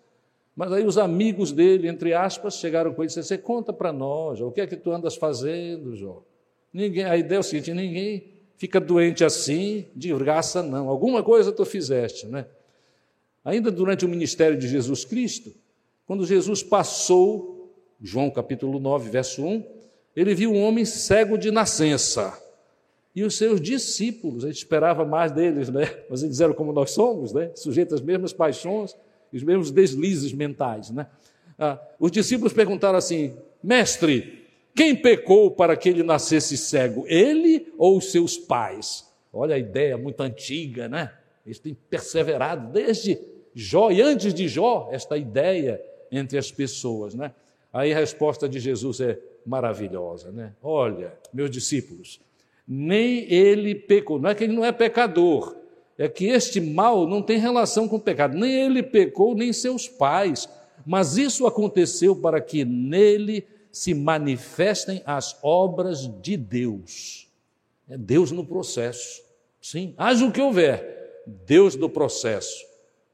Mas 0.57 0.73
aí 0.73 0.87
os 0.87 0.97
amigos 0.97 1.53
dele, 1.53 1.87
entre 1.87 2.15
aspas, 2.15 2.57
chegaram 2.57 2.95
com 2.95 3.03
ele 3.03 3.07
e 3.07 3.09
disseram: 3.09 3.27
Você 3.27 3.39
conta 3.39 3.75
para 3.75 3.93
nós, 3.93 4.39
Jó, 4.39 4.47
o 4.49 4.53
que 4.53 4.63
é 4.63 4.67
que 4.67 4.77
tu 4.77 4.91
andas 4.91 5.15
fazendo, 5.15 5.95
Jó? 5.95 6.23
Ninguém, 6.73 7.05
a 7.05 7.17
ideia 7.17 7.37
é 7.37 7.41
o 7.41 7.43
seguinte: 7.43 7.75
ninguém 7.75 8.25
fica 8.57 8.81
doente 8.81 9.23
assim, 9.23 9.85
de 9.95 10.13
graça 10.15 10.63
não. 10.63 10.89
Alguma 10.89 11.23
coisa 11.23 11.53
tu 11.53 11.65
fizeste, 11.67 12.27
né? 12.27 12.47
Ainda 13.45 13.71
durante 13.71 14.07
o 14.07 14.09
ministério 14.09 14.59
de 14.59 14.67
Jesus 14.67 15.05
Cristo, 15.05 15.53
quando 16.07 16.27
Jesus 16.27 16.63
passou 16.63 17.56
João 18.01 18.31
capítulo 18.31 18.79
9, 18.79 19.11
verso 19.11 19.45
1, 19.45 19.65
ele 20.15 20.35
viu 20.35 20.53
um 20.53 20.63
homem 20.63 20.85
cego 20.85 21.37
de 21.37 21.51
nascença. 21.51 22.43
E 23.15 23.23
os 23.23 23.37
seus 23.37 23.61
discípulos, 23.61 24.45
a 24.45 24.49
gente 24.49 24.59
esperava 24.59 25.05
mais 25.05 25.33
deles, 25.33 25.69
né? 25.69 25.85
Mas 26.11 26.23
eles 26.23 26.41
eram 26.41 26.53
como 26.53 26.73
nós 26.73 26.91
somos, 26.91 27.33
né? 27.33 27.51
Sujeitos 27.55 27.95
às 27.95 28.01
mesmas 28.01 28.33
paixões, 28.33 28.95
os 29.33 29.43
mesmos 29.43 29.71
deslizes 29.71 30.33
mentais, 30.33 30.91
né? 30.91 31.07
Ah, 31.59 31.81
os 31.99 32.11
discípulos 32.11 32.53
perguntaram 32.53 32.99
assim: 32.99 33.35
Mestre, 33.63 34.47
quem 34.75 34.95
pecou 34.95 35.51
para 35.51 35.77
que 35.77 35.89
ele 35.89 36.03
nascesse 36.03 36.57
cego? 36.57 37.05
Ele 37.07 37.73
ou 37.79 37.97
os 37.97 38.13
seus 38.13 38.37
pais? 38.37 39.07
Olha 39.33 39.55
a 39.55 39.59
ideia 39.59 39.97
muito 39.97 40.21
antiga, 40.23 40.89
né? 40.89 41.13
Eles 41.45 41.59
têm 41.59 41.75
perseverado 41.89 42.73
desde 42.73 43.19
Jó 43.55 43.91
e 43.91 44.03
antes 44.03 44.35
de 44.35 44.49
Jó, 44.49 44.89
esta 44.93 45.17
ideia 45.17 45.81
entre 46.11 46.37
as 46.37 46.51
pessoas, 46.51 47.15
né? 47.15 47.33
Aí 47.77 47.93
a 47.93 47.99
resposta 47.99 48.49
de 48.49 48.59
Jesus 48.59 49.03
é 49.03 49.19
maravilhosa, 49.45 50.33
né? 50.33 50.55
Olha, 50.63 51.13
meus 51.31 51.51
discípulos, 51.51 52.19
nem 52.67 53.31
ele 53.31 53.75
pecou, 53.75 54.19
não 54.19 54.31
é 54.31 54.35
que 54.35 54.45
ele 54.45 54.55
não 54.55 54.65
é 54.65 54.73
pecador, 54.73 55.55
é 55.99 56.09
que 56.09 56.25
este 56.25 56.59
mal 56.59 57.07
não 57.07 57.21
tem 57.21 57.39
relação 57.39 57.87
com 57.87 57.97
o 57.97 58.01
pecado, 58.01 58.35
nem 58.35 58.51
ele 58.51 58.83
pecou, 58.83 59.35
nem 59.35 59.53
seus 59.53 59.87
pais, 59.87 60.49
mas 60.87 61.19
isso 61.19 61.47
aconteceu 61.47 62.17
para 62.17 62.41
que 62.41 62.65
nele 62.65 63.47
se 63.71 63.93
manifestem 63.93 65.03
as 65.05 65.39
obras 65.43 66.11
de 66.23 66.35
Deus. 66.35 67.29
É 67.91 67.99
Deus 67.99 68.33
no 68.33 68.43
processo, 68.43 69.23
sim, 69.61 69.93
haja 69.99 70.25
o 70.25 70.33
que 70.33 70.41
houver, 70.41 71.23
Deus 71.45 71.77
no 71.77 71.91
processo, 71.91 72.57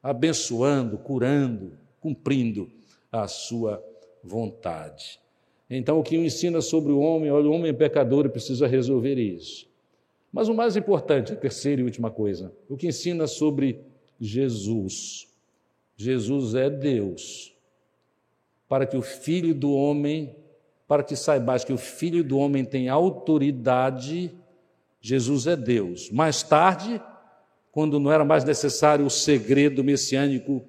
abençoando, 0.01 0.99
curando, 0.99 1.73
cumprindo 2.01 2.71
a 3.11 3.27
sua 3.27 3.83
vontade. 4.23 5.21
Então, 5.69 5.99
o 5.99 6.03
que 6.03 6.17
ensina 6.17 6.61
sobre 6.61 6.93
o 6.93 7.01
homem, 7.01 7.31
olha, 7.31 7.49
o 7.49 7.53
homem 7.53 7.71
é 7.71 7.73
pecador 7.73 8.27
e 8.27 8.29
precisa 8.29 8.67
resolver 8.67 9.19
isso. 9.19 9.67
Mas 10.33 10.49
o 10.49 10.55
mais 10.55 10.77
importante, 10.77 11.33
a 11.33 11.37
terceira 11.37 11.81
e 11.81 11.85
última 11.85 12.11
coisa, 12.11 12.53
o 12.69 12.77
que 12.77 12.87
ensina 12.87 13.27
sobre 13.27 13.81
Jesus. 14.21 15.29
Jesus 15.97 16.55
é 16.55 16.71
Deus. 16.71 17.55
Para 18.69 18.87
que 18.87 18.97
o 18.97 19.03
filho 19.03 19.55
do 19.55 19.73
homem, 19.73 20.35
para 20.87 21.03
que 21.03 21.17
saibais 21.17 21.65
que 21.65 21.73
o 21.73 21.79
filho 21.79 22.23
do 22.23 22.39
homem 22.39 22.65
tem 22.65 22.89
autoridade, 22.89 24.33
Jesus 25.01 25.47
é 25.47 25.57
Deus. 25.57 26.11
Mais 26.11 26.43
tarde, 26.43 27.01
quando 27.71 27.99
não 27.99 28.13
era 28.13 28.25
mais 28.25 28.45
necessário 28.45 29.05
o 29.05 29.11
segredo 29.11 29.83
messiânico 29.83 30.63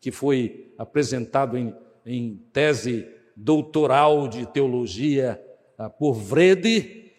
que 0.00 0.10
foi 0.10 0.72
apresentado 0.78 1.58
em 1.58 1.74
em 2.04 2.40
tese 2.52 3.06
doutoral 3.36 4.28
de 4.28 4.46
teologia 4.46 5.40
ah, 5.78 5.88
por 5.88 6.14
Vrede. 6.14 7.12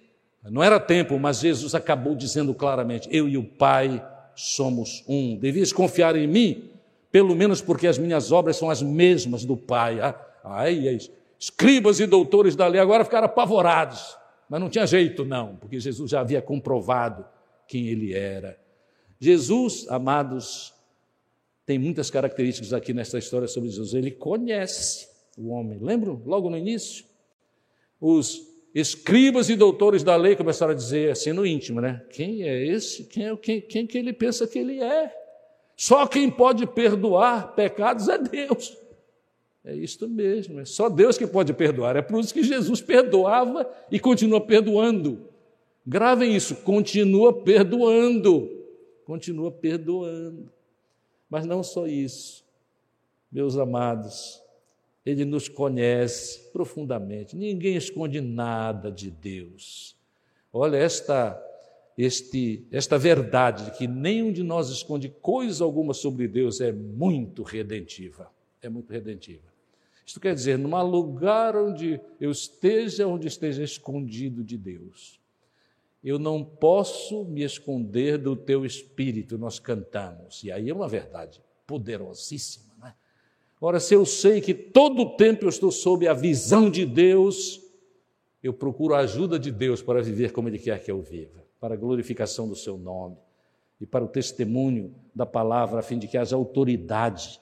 Não 0.43 0.63
era 0.63 0.79
tempo, 0.79 1.17
mas 1.17 1.39
Jesus 1.39 1.73
acabou 1.73 2.15
dizendo 2.15 2.53
claramente: 2.53 3.09
Eu 3.11 3.27
e 3.27 3.37
o 3.37 3.43
Pai 3.43 4.05
somos 4.35 5.03
um. 5.07 5.37
Devias 5.37 5.73
confiar 5.73 6.15
em 6.15 6.27
mim, 6.27 6.69
pelo 7.11 7.35
menos 7.35 7.61
porque 7.61 7.87
as 7.87 7.97
minhas 7.97 8.31
obras 8.31 8.57
são 8.57 8.69
as 8.69 8.81
mesmas 8.81 9.43
do 9.43 9.57
Pai. 9.57 9.99
Ah, 9.99 10.15
ai, 10.43 10.99
escribas 11.39 11.99
e 11.99 12.05
doutores 12.05 12.55
da 12.55 12.67
lei 12.67 12.79
agora 12.79 13.03
ficaram 13.03 13.25
apavorados, 13.25 14.17
mas 14.49 14.59
não 14.59 14.69
tinha 14.69 14.85
jeito, 14.85 15.25
não, 15.25 15.55
porque 15.55 15.79
Jesus 15.79 16.11
já 16.11 16.21
havia 16.21 16.41
comprovado 16.41 17.25
quem 17.67 17.87
ele 17.87 18.13
era. 18.13 18.59
Jesus, 19.19 19.87
amados, 19.89 20.74
tem 21.65 21.79
muitas 21.79 22.09
características 22.09 22.73
aqui 22.73 22.93
nessa 22.93 23.17
história 23.17 23.47
sobre 23.47 23.69
Jesus. 23.69 23.93
Ele 23.93 24.11
conhece 24.11 25.07
o 25.37 25.49
homem. 25.49 25.79
Lembram 25.81 26.21
logo 26.25 26.49
no 26.49 26.57
início? 26.57 27.05
Os 27.99 28.41
escribas 28.73 29.49
e 29.49 29.55
doutores 29.55 30.03
da 30.03 30.15
lei 30.15 30.35
começaram 30.35 30.73
a 30.73 30.75
dizer 30.75 31.11
assim 31.11 31.33
no 31.33 31.45
íntimo, 31.45 31.81
né? 31.81 32.03
Quem 32.11 32.43
é 32.43 32.65
esse? 32.67 33.05
Quem 33.05 33.27
é 33.27 33.35
quem, 33.35 33.61
quem 33.61 33.87
que 33.87 33.97
ele 33.97 34.13
pensa 34.13 34.45
que 34.47 34.59
ele 34.59 34.79
é? 34.79 35.11
Só 35.75 36.05
quem 36.05 36.29
pode 36.29 36.67
perdoar 36.67 37.55
pecados 37.55 38.07
é 38.07 38.17
Deus. 38.17 38.77
É 39.63 39.75
isto 39.75 40.07
mesmo, 40.07 40.59
é 40.59 40.65
só 40.65 40.89
Deus 40.89 41.17
que 41.17 41.25
pode 41.25 41.51
perdoar. 41.51 41.95
É 41.95 42.01
por 42.01 42.19
isso 42.19 42.31
que 42.31 42.43
Jesus 42.43 42.81
perdoava 42.81 43.67
e 43.91 43.99
continua 43.99 44.39
perdoando. 44.39 45.27
Gravem 45.85 46.35
isso, 46.35 46.55
continua 46.57 47.33
perdoando. 47.33 48.51
Continua 49.05 49.51
perdoando. 49.51 50.54
Mas 51.35 51.45
não 51.45 51.61
só 51.61 51.85
isso, 51.85 52.45
meus 53.29 53.57
amados, 53.57 54.41
Ele 55.05 55.25
nos 55.25 55.49
conhece 55.49 56.49
profundamente, 56.53 57.35
ninguém 57.35 57.75
esconde 57.75 58.21
nada 58.21 58.89
de 58.89 59.11
Deus. 59.11 59.97
Olha, 60.53 60.77
esta, 60.77 61.37
este, 61.97 62.65
esta 62.71 62.97
verdade 62.97 63.65
de 63.65 63.71
que 63.71 63.85
nenhum 63.85 64.31
de 64.31 64.43
nós 64.43 64.69
esconde 64.69 65.09
coisa 65.09 65.65
alguma 65.65 65.93
sobre 65.93 66.25
Deus 66.25 66.61
é 66.61 66.71
muito 66.71 67.43
redentiva. 67.43 68.31
É 68.61 68.69
muito 68.69 68.89
redentiva. 68.89 69.43
Isto 70.05 70.21
quer 70.21 70.33
dizer, 70.33 70.57
num 70.57 70.81
lugar 70.83 71.57
onde 71.57 71.99
eu 72.17 72.31
esteja, 72.31 73.05
onde 73.05 73.27
esteja 73.27 73.61
escondido 73.61 74.41
de 74.41 74.57
Deus, 74.57 75.19
eu 76.05 76.19
não 76.19 76.43
posso 76.43 77.25
me 77.25 77.41
esconder 77.41 78.19
do 78.19 78.35
teu 78.35 78.63
espírito, 78.63 79.39
nós 79.39 79.57
cantamos. 79.57 80.43
E 80.43 80.51
aí 80.51 80.69
é 80.69 80.73
uma 80.73 80.87
verdade 80.87 81.41
poderosíssima. 81.65 82.75
Né? 82.79 82.93
Ora, 83.59 83.79
se 83.79 83.95
eu 83.95 84.05
sei 84.05 84.39
que 84.39 84.53
todo 84.53 85.01
o 85.01 85.15
tempo 85.17 85.45
eu 85.45 85.49
estou 85.49 85.71
sob 85.71 86.07
a 86.07 86.13
visão 86.13 86.69
de 86.69 86.85
Deus, 86.85 87.59
eu 88.43 88.53
procuro 88.53 88.93
a 88.93 88.99
ajuda 88.99 89.39
de 89.39 89.51
Deus 89.51 89.81
para 89.81 89.99
viver 90.03 90.31
como 90.31 90.47
Ele 90.47 90.59
quer 90.59 90.83
que 90.83 90.91
eu 90.91 91.01
viva, 91.01 91.43
para 91.59 91.73
a 91.73 91.77
glorificação 91.77 92.47
do 92.47 92.55
Seu 92.55 92.77
nome 92.77 93.17
e 93.81 93.85
para 93.87 94.05
o 94.05 94.07
testemunho 94.07 94.93
da 95.13 95.25
palavra, 95.25 95.79
a 95.79 95.83
fim 95.83 95.97
de 95.97 96.07
que 96.07 96.19
haja 96.19 96.35
autoridade 96.35 97.41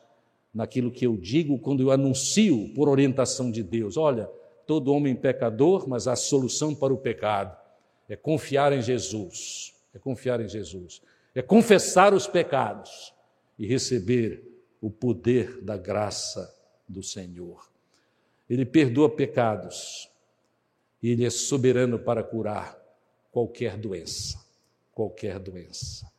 naquilo 0.53 0.89
que 0.89 1.05
eu 1.05 1.17
digo 1.17 1.59
quando 1.59 1.83
eu 1.83 1.91
anuncio 1.91 2.73
por 2.73 2.87
orientação 2.87 3.51
de 3.51 3.61
Deus. 3.61 3.97
Olha, 3.97 4.29
todo 4.65 4.93
homem 4.93 5.17
pecador, 5.17 5.85
mas 5.85 6.07
há 6.07 6.15
solução 6.15 6.73
para 6.73 6.93
o 6.93 6.97
pecado 6.97 7.61
é 8.07 8.15
confiar 8.15 8.73
em 8.73 8.81
Jesus, 8.81 9.73
é 9.93 9.99
confiar 9.99 10.41
em 10.41 10.47
Jesus, 10.47 11.01
é 11.33 11.41
confessar 11.41 12.13
os 12.13 12.27
pecados 12.27 13.13
e 13.57 13.65
receber 13.65 14.43
o 14.81 14.89
poder 14.89 15.61
da 15.61 15.77
graça 15.77 16.53
do 16.87 17.01
Senhor. 17.01 17.71
Ele 18.49 18.65
perdoa 18.65 19.09
pecados 19.09 20.09
e 21.01 21.09
ele 21.09 21.25
é 21.25 21.29
soberano 21.29 21.97
para 21.97 22.23
curar 22.23 22.77
qualquer 23.31 23.77
doença, 23.77 24.39
qualquer 24.93 25.39
doença. 25.39 26.11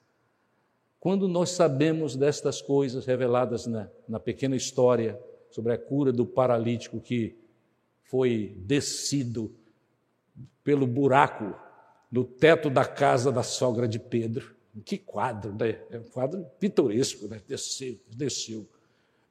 Quando 0.98 1.28
nós 1.28 1.50
sabemos 1.50 2.16
destas 2.16 2.62
coisas 2.62 3.04
reveladas 3.04 3.66
na, 3.66 3.90
na 4.08 4.18
pequena 4.18 4.56
história 4.56 5.20
sobre 5.50 5.72
a 5.72 5.78
cura 5.78 6.10
do 6.10 6.24
paralítico 6.24 6.98
que 7.00 7.36
foi 8.04 8.54
descido 8.58 9.54
pelo 10.64 10.86
buraco 10.86 11.54
no 12.14 12.22
teto 12.22 12.70
da 12.70 12.84
casa 12.84 13.32
da 13.32 13.42
sogra 13.42 13.88
de 13.88 13.98
Pedro. 13.98 14.54
Que 14.84 14.96
quadro, 14.96 15.52
né? 15.52 15.80
É 15.90 15.98
um 15.98 16.04
quadro 16.04 16.46
pitoresco, 16.60 17.26
né? 17.26 17.42
Desceu, 17.44 17.98
desceu. 18.06 18.68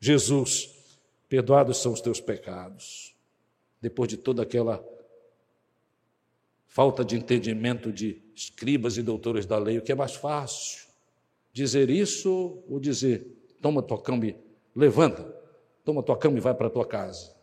Jesus, 0.02 0.70
perdoados 1.30 1.78
são 1.78 1.94
os 1.94 2.02
teus 2.02 2.20
pecados. 2.20 3.16
Depois 3.82 4.10
de 4.10 4.18
toda 4.18 4.44
aquela 4.44 4.86
falta 6.68 7.06
de 7.06 7.16
entendimento 7.16 7.90
de 7.90 8.22
escribas 8.36 8.98
e 8.98 9.02
doutores 9.02 9.46
da 9.46 9.58
lei, 9.58 9.78
o 9.78 9.82
que 9.82 9.94
é 9.94 9.96
mais 9.96 10.16
fácil? 10.16 10.86
Dizer 11.54 11.90
isso 11.90 12.62
ou 12.68 12.82
dizer, 12.82 13.26
toma 13.62 13.82
tua 13.82 14.02
cama 14.02 14.26
e 14.26 14.36
levanta, 14.76 15.24
toma 15.86 16.04
tua 16.04 16.18
cama 16.18 16.38
e 16.38 16.42
vai 16.42 16.54
para 16.54 16.70
tua 16.70 16.86
casa. 16.86 17.34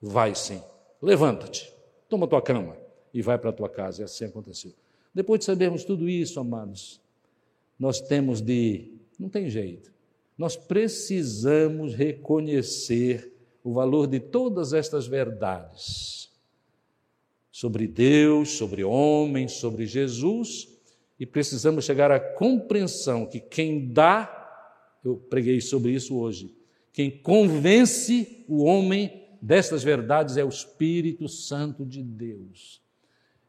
Vai 0.00 0.34
sim, 0.34 0.62
levanta-te, 1.02 1.70
toma 2.08 2.26
tua 2.26 2.40
cama 2.40 2.83
e 3.14 3.22
vai 3.22 3.38
para 3.38 3.50
a 3.50 3.52
tua 3.52 3.68
casa. 3.68 4.02
E 4.02 4.04
assim 4.04 4.24
aconteceu. 4.24 4.74
Depois 5.14 5.38
de 5.38 5.44
sabermos 5.44 5.84
tudo 5.84 6.08
isso, 6.08 6.40
amados, 6.40 7.00
nós 7.78 8.00
temos 8.00 8.40
de. 8.40 8.92
Não 9.18 9.28
tem 9.28 9.48
jeito. 9.48 9.92
Nós 10.36 10.56
precisamos 10.56 11.94
reconhecer 11.94 13.32
o 13.62 13.72
valor 13.72 14.08
de 14.08 14.18
todas 14.18 14.72
estas 14.72 15.06
verdades 15.06 16.28
sobre 17.52 17.86
Deus, 17.86 18.50
sobre 18.50 18.82
homens, 18.82 19.52
sobre 19.52 19.86
Jesus, 19.86 20.68
e 21.20 21.24
precisamos 21.24 21.84
chegar 21.84 22.10
à 22.10 22.18
compreensão 22.18 23.24
que 23.24 23.38
quem 23.38 23.92
dá, 23.92 24.28
eu 25.04 25.16
preguei 25.16 25.60
sobre 25.60 25.92
isso 25.92 26.16
hoje, 26.16 26.52
quem 26.92 27.10
convence 27.10 28.44
o 28.48 28.64
homem 28.64 29.22
destas 29.40 29.84
verdades 29.84 30.36
é 30.36 30.44
o 30.44 30.48
Espírito 30.48 31.28
Santo 31.28 31.86
de 31.86 32.02
Deus 32.02 32.83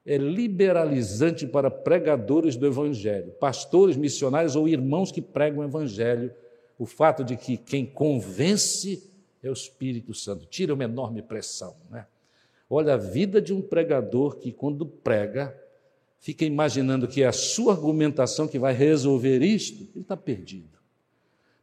é 0.05 0.17
liberalizante 0.17 1.47
para 1.47 1.71
pregadores 1.71 2.55
do 2.55 2.67
Evangelho, 2.67 3.31
pastores, 3.39 3.97
missionários 3.97 4.55
ou 4.55 4.67
irmãos 4.67 5.11
que 5.11 5.21
pregam 5.21 5.61
o 5.61 5.63
Evangelho, 5.63 6.31
o 6.77 6.85
fato 6.85 7.23
de 7.23 7.35
que 7.35 7.57
quem 7.57 7.85
convence 7.85 9.09
é 9.41 9.49
o 9.49 9.53
Espírito 9.53 10.13
Santo, 10.13 10.45
tira 10.45 10.73
uma 10.73 10.83
enorme 10.83 11.21
pressão. 11.21 11.75
Né? 11.89 12.05
Olha, 12.69 12.93
a 12.93 12.97
vida 12.97 13.41
de 13.41 13.53
um 13.53 13.61
pregador 13.61 14.37
que, 14.37 14.51
quando 14.51 14.85
prega, 14.85 15.55
fica 16.19 16.45
imaginando 16.45 17.07
que 17.07 17.23
é 17.23 17.27
a 17.27 17.31
sua 17.31 17.73
argumentação 17.73 18.47
que 18.47 18.59
vai 18.59 18.73
resolver 18.73 19.41
isto, 19.41 19.83
ele 19.95 20.01
está 20.01 20.17
perdido. 20.17 20.77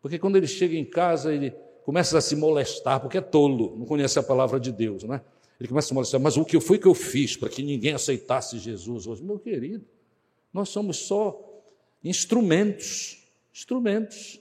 Porque 0.01 0.19
quando 0.19 0.37
ele 0.37 0.47
chega 0.47 0.77
em 0.77 0.85
casa, 0.85 1.33
ele 1.33 1.53
começa 1.85 2.19
a 2.19 2.21
se 2.21 2.35
molestar, 2.35 3.01
porque 3.01 3.19
é 3.19 3.21
tolo, 3.21 3.77
não 3.77 3.87
conhece 3.87 4.19
a 4.19 4.23
palavra 4.23 4.59
de 4.59 4.73
Deus, 4.73 5.05
não 5.05 5.15
é? 5.15 5.23
Ele 5.63 5.69
começa 5.69 5.95
a 5.95 5.95
mostrar, 5.95 6.19
mas 6.19 6.37
o 6.37 6.45
que 6.45 6.59
foi 6.59 6.77
que 6.77 6.89
eu 6.89 6.95
fiz 6.95 7.37
para 7.37 7.49
que 7.49 7.63
ninguém 7.63 7.93
aceitasse 7.93 8.59
Jesus 8.59 9.07
hoje? 9.07 9.23
Meu 9.23 9.39
querido, 9.39 9.87
nós 10.53 10.71
somos 10.71 10.97
só 10.97 11.41
instrumentos, 12.03 13.23
instrumentos. 13.55 14.41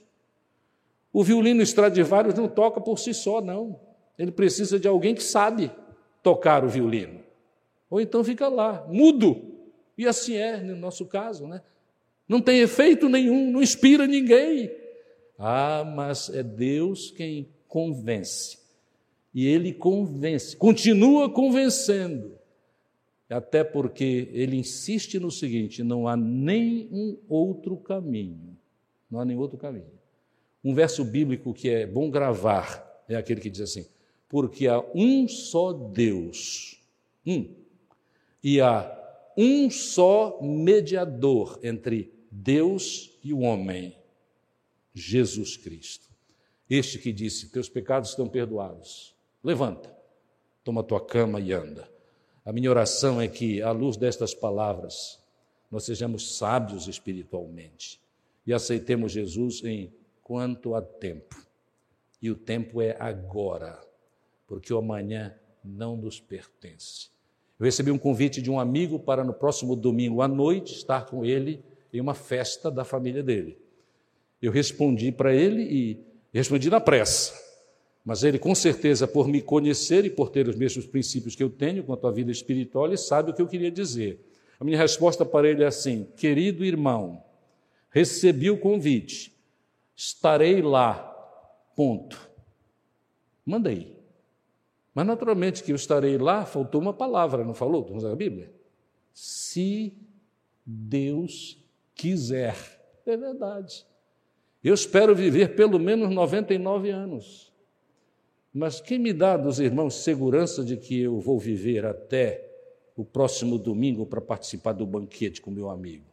O 1.12 1.22
violino 1.22 1.62
Stradivarius 1.62 2.34
não 2.34 2.48
toca 2.48 2.80
por 2.80 2.98
si 2.98 3.14
só, 3.14 3.40
não. 3.40 3.78
Ele 4.18 4.32
precisa 4.32 4.80
de 4.80 4.88
alguém 4.88 5.14
que 5.14 5.22
sabe 5.22 5.70
tocar 6.24 6.64
o 6.64 6.68
violino. 6.68 7.20
Ou 7.88 8.00
então 8.00 8.24
fica 8.24 8.48
lá, 8.48 8.84
mudo. 8.88 9.60
E 9.96 10.08
assim 10.08 10.34
é 10.34 10.56
no 10.56 10.74
nosso 10.74 11.06
caso, 11.06 11.46
né? 11.46 11.62
Não 12.28 12.40
tem 12.40 12.58
efeito 12.58 13.08
nenhum, 13.08 13.48
não 13.48 13.62
inspira 13.62 14.08
ninguém. 14.08 14.74
Ah, 15.38 15.84
mas 15.84 16.28
é 16.30 16.42
Deus 16.42 17.12
quem 17.12 17.48
convence. 17.68 18.58
E 19.34 19.46
ele 19.46 19.72
convence, 19.72 20.56
continua 20.56 21.30
convencendo, 21.30 22.38
até 23.30 23.64
porque 23.64 24.28
ele 24.32 24.56
insiste 24.56 25.18
no 25.18 25.30
seguinte: 25.30 25.82
não 25.82 26.06
há 26.06 26.16
nem 26.16 26.88
um 26.92 27.16
outro 27.28 27.76
caminho. 27.76 28.56
Não 29.10 29.20
há 29.20 29.24
nenhum 29.24 29.40
outro 29.40 29.58
caminho. 29.58 29.90
Um 30.62 30.74
verso 30.74 31.04
bíblico 31.04 31.52
que 31.52 31.68
é 31.68 31.86
bom 31.86 32.10
gravar 32.10 33.04
é 33.08 33.16
aquele 33.16 33.40
que 33.40 33.50
diz 33.50 33.62
assim: 33.62 33.86
porque 34.28 34.66
há 34.66 34.80
um 34.94 35.26
só 35.26 35.72
Deus, 35.72 36.80
um, 37.26 37.54
e 38.44 38.60
há 38.60 38.98
um 39.36 39.70
só 39.70 40.38
mediador 40.42 41.58
entre 41.62 42.12
Deus 42.30 43.18
e 43.24 43.32
o 43.32 43.40
homem, 43.40 43.96
Jesus 44.94 45.56
Cristo. 45.56 46.10
Este 46.68 46.98
que 46.98 47.12
disse: 47.12 47.50
Teus 47.50 47.70
pecados 47.70 48.10
estão 48.10 48.28
perdoados 48.28 49.11
Levanta, 49.42 49.94
toma 50.62 50.84
tua 50.84 51.04
cama 51.04 51.40
e 51.40 51.52
anda. 51.52 51.88
A 52.44 52.52
minha 52.52 52.70
oração 52.70 53.20
é 53.20 53.26
que, 53.26 53.60
à 53.60 53.70
luz 53.72 53.96
destas 53.96 54.34
palavras, 54.34 55.20
nós 55.70 55.84
sejamos 55.84 56.36
sábios 56.36 56.86
espiritualmente 56.86 58.00
e 58.46 58.52
aceitemos 58.52 59.12
Jesus 59.12 59.64
em 59.64 59.92
quanto 60.22 60.74
há 60.74 60.82
tempo. 60.82 61.34
E 62.20 62.30
o 62.30 62.36
tempo 62.36 62.80
é 62.80 62.96
agora, 63.00 63.80
porque 64.46 64.72
o 64.72 64.78
amanhã 64.78 65.34
não 65.64 65.96
nos 65.96 66.20
pertence. 66.20 67.10
Eu 67.58 67.64
recebi 67.64 67.90
um 67.90 67.98
convite 67.98 68.40
de 68.40 68.50
um 68.50 68.60
amigo 68.60 68.98
para 68.98 69.24
no 69.24 69.32
próximo 69.32 69.74
domingo 69.74 70.22
à 70.22 70.28
noite 70.28 70.72
estar 70.74 71.06
com 71.06 71.24
ele 71.24 71.64
em 71.92 72.00
uma 72.00 72.14
festa 72.14 72.70
da 72.70 72.84
família 72.84 73.22
dele. 73.22 73.58
Eu 74.40 74.52
respondi 74.52 75.10
para 75.10 75.34
ele 75.34 75.62
e 75.62 76.04
respondi 76.32 76.68
na 76.70 76.80
pressa. 76.80 77.41
Mas 78.04 78.24
ele, 78.24 78.38
com 78.38 78.54
certeza, 78.54 79.06
por 79.06 79.28
me 79.28 79.40
conhecer 79.40 80.04
e 80.04 80.10
por 80.10 80.30
ter 80.30 80.48
os 80.48 80.56
mesmos 80.56 80.86
princípios 80.86 81.36
que 81.36 81.42
eu 81.42 81.50
tenho 81.50 81.84
quanto 81.84 82.06
à 82.06 82.10
vida 82.10 82.32
espiritual, 82.32 82.86
ele 82.86 82.96
sabe 82.96 83.30
o 83.30 83.34
que 83.34 83.40
eu 83.40 83.46
queria 83.46 83.70
dizer. 83.70 84.20
A 84.58 84.64
minha 84.64 84.78
resposta 84.78 85.24
para 85.24 85.48
ele 85.48 85.62
é 85.62 85.66
assim: 85.66 86.08
querido 86.16 86.64
irmão, 86.64 87.22
recebi 87.90 88.50
o 88.50 88.58
convite, 88.58 89.32
estarei 89.94 90.60
lá. 90.62 91.08
Ponto. 91.76 92.30
Mandei. 93.46 93.96
Mas 94.94 95.06
naturalmente 95.06 95.62
que 95.62 95.72
eu 95.72 95.76
estarei 95.76 96.18
lá, 96.18 96.44
faltou 96.44 96.80
uma 96.80 96.92
palavra, 96.92 97.44
não 97.44 97.54
falou? 97.54 97.84
Vamos 97.84 98.04
a 98.04 98.14
Bíblia? 98.14 98.52
Se 99.12 99.96
Deus 100.64 101.58
quiser. 101.94 102.56
É 103.06 103.16
verdade. 103.16 103.86
Eu 104.62 104.74
espero 104.74 105.14
viver 105.14 105.56
pelo 105.56 105.78
menos 105.78 106.10
99 106.10 106.90
anos. 106.90 107.51
Mas 108.52 108.80
quem 108.80 108.98
me 108.98 109.12
dá 109.12 109.36
dos 109.36 109.58
irmãos 109.58 110.02
segurança 110.02 110.62
de 110.62 110.76
que 110.76 111.00
eu 111.00 111.18
vou 111.18 111.38
viver 111.38 111.86
até 111.86 112.48
o 112.94 113.04
próximo 113.04 113.58
domingo 113.58 114.04
para 114.04 114.20
participar 114.20 114.72
do 114.72 114.86
banquete 114.86 115.40
com 115.40 115.50
meu 115.50 115.70
amigo? 115.70 116.04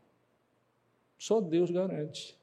Só 1.17 1.41
Deus 1.41 1.69
garante. 1.69 2.37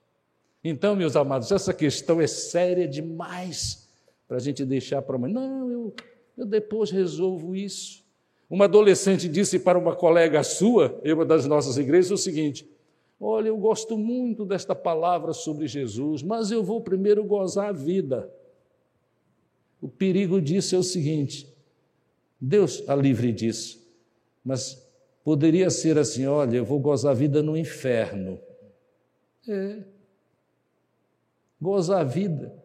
Então, 0.62 0.94
meus 0.94 1.16
amados, 1.16 1.50
essa 1.50 1.72
questão 1.72 2.20
é 2.20 2.26
séria 2.26 2.86
demais 2.86 3.88
para 4.28 4.36
a 4.36 4.40
gente 4.40 4.64
deixar 4.64 5.00
para 5.00 5.16
amanhã. 5.16 5.34
Não, 5.34 5.70
eu, 5.70 5.94
eu 6.36 6.44
depois 6.44 6.90
resolvo 6.90 7.56
isso. 7.56 8.04
Uma 8.50 8.66
adolescente 8.66 9.28
disse 9.28 9.58
para 9.58 9.78
uma 9.78 9.96
colega 9.96 10.42
sua, 10.42 11.00
em 11.02 11.12
uma 11.12 11.24
das 11.24 11.46
nossas 11.46 11.78
igrejas, 11.78 12.10
o 12.10 12.16
seguinte: 12.16 12.68
Olha, 13.18 13.48
eu 13.48 13.56
gosto 13.56 13.96
muito 13.96 14.44
desta 14.44 14.74
palavra 14.74 15.32
sobre 15.32 15.66
Jesus, 15.66 16.22
mas 16.22 16.50
eu 16.50 16.62
vou 16.62 16.80
primeiro 16.82 17.24
gozar 17.24 17.70
a 17.70 17.72
vida. 17.72 18.30
O 19.80 19.88
perigo 19.88 20.40
disso 20.40 20.74
é 20.74 20.78
o 20.78 20.82
seguinte: 20.82 21.52
Deus 22.40 22.82
a 22.88 22.94
livre 22.94 23.32
disso, 23.32 23.84
mas 24.44 24.82
poderia 25.24 25.70
ser 25.70 25.98
assim: 25.98 26.26
olha, 26.26 26.56
eu 26.56 26.64
vou 26.64 26.78
gozar 26.78 27.12
a 27.12 27.14
vida 27.14 27.42
no 27.42 27.56
inferno. 27.56 28.40
É. 29.48 29.84
Gozar 31.60 32.00
a 32.00 32.04
vida. 32.04 32.62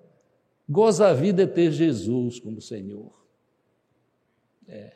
Gozar 0.67 1.11
a 1.11 1.13
vida 1.13 1.43
é 1.43 1.47
ter 1.47 1.71
Jesus 1.71 2.39
como 2.39 2.61
Senhor. 2.61 3.11
É. 4.67 4.93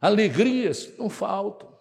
Alegrias 0.00 0.92
não 0.96 1.08
faltam. 1.08 1.76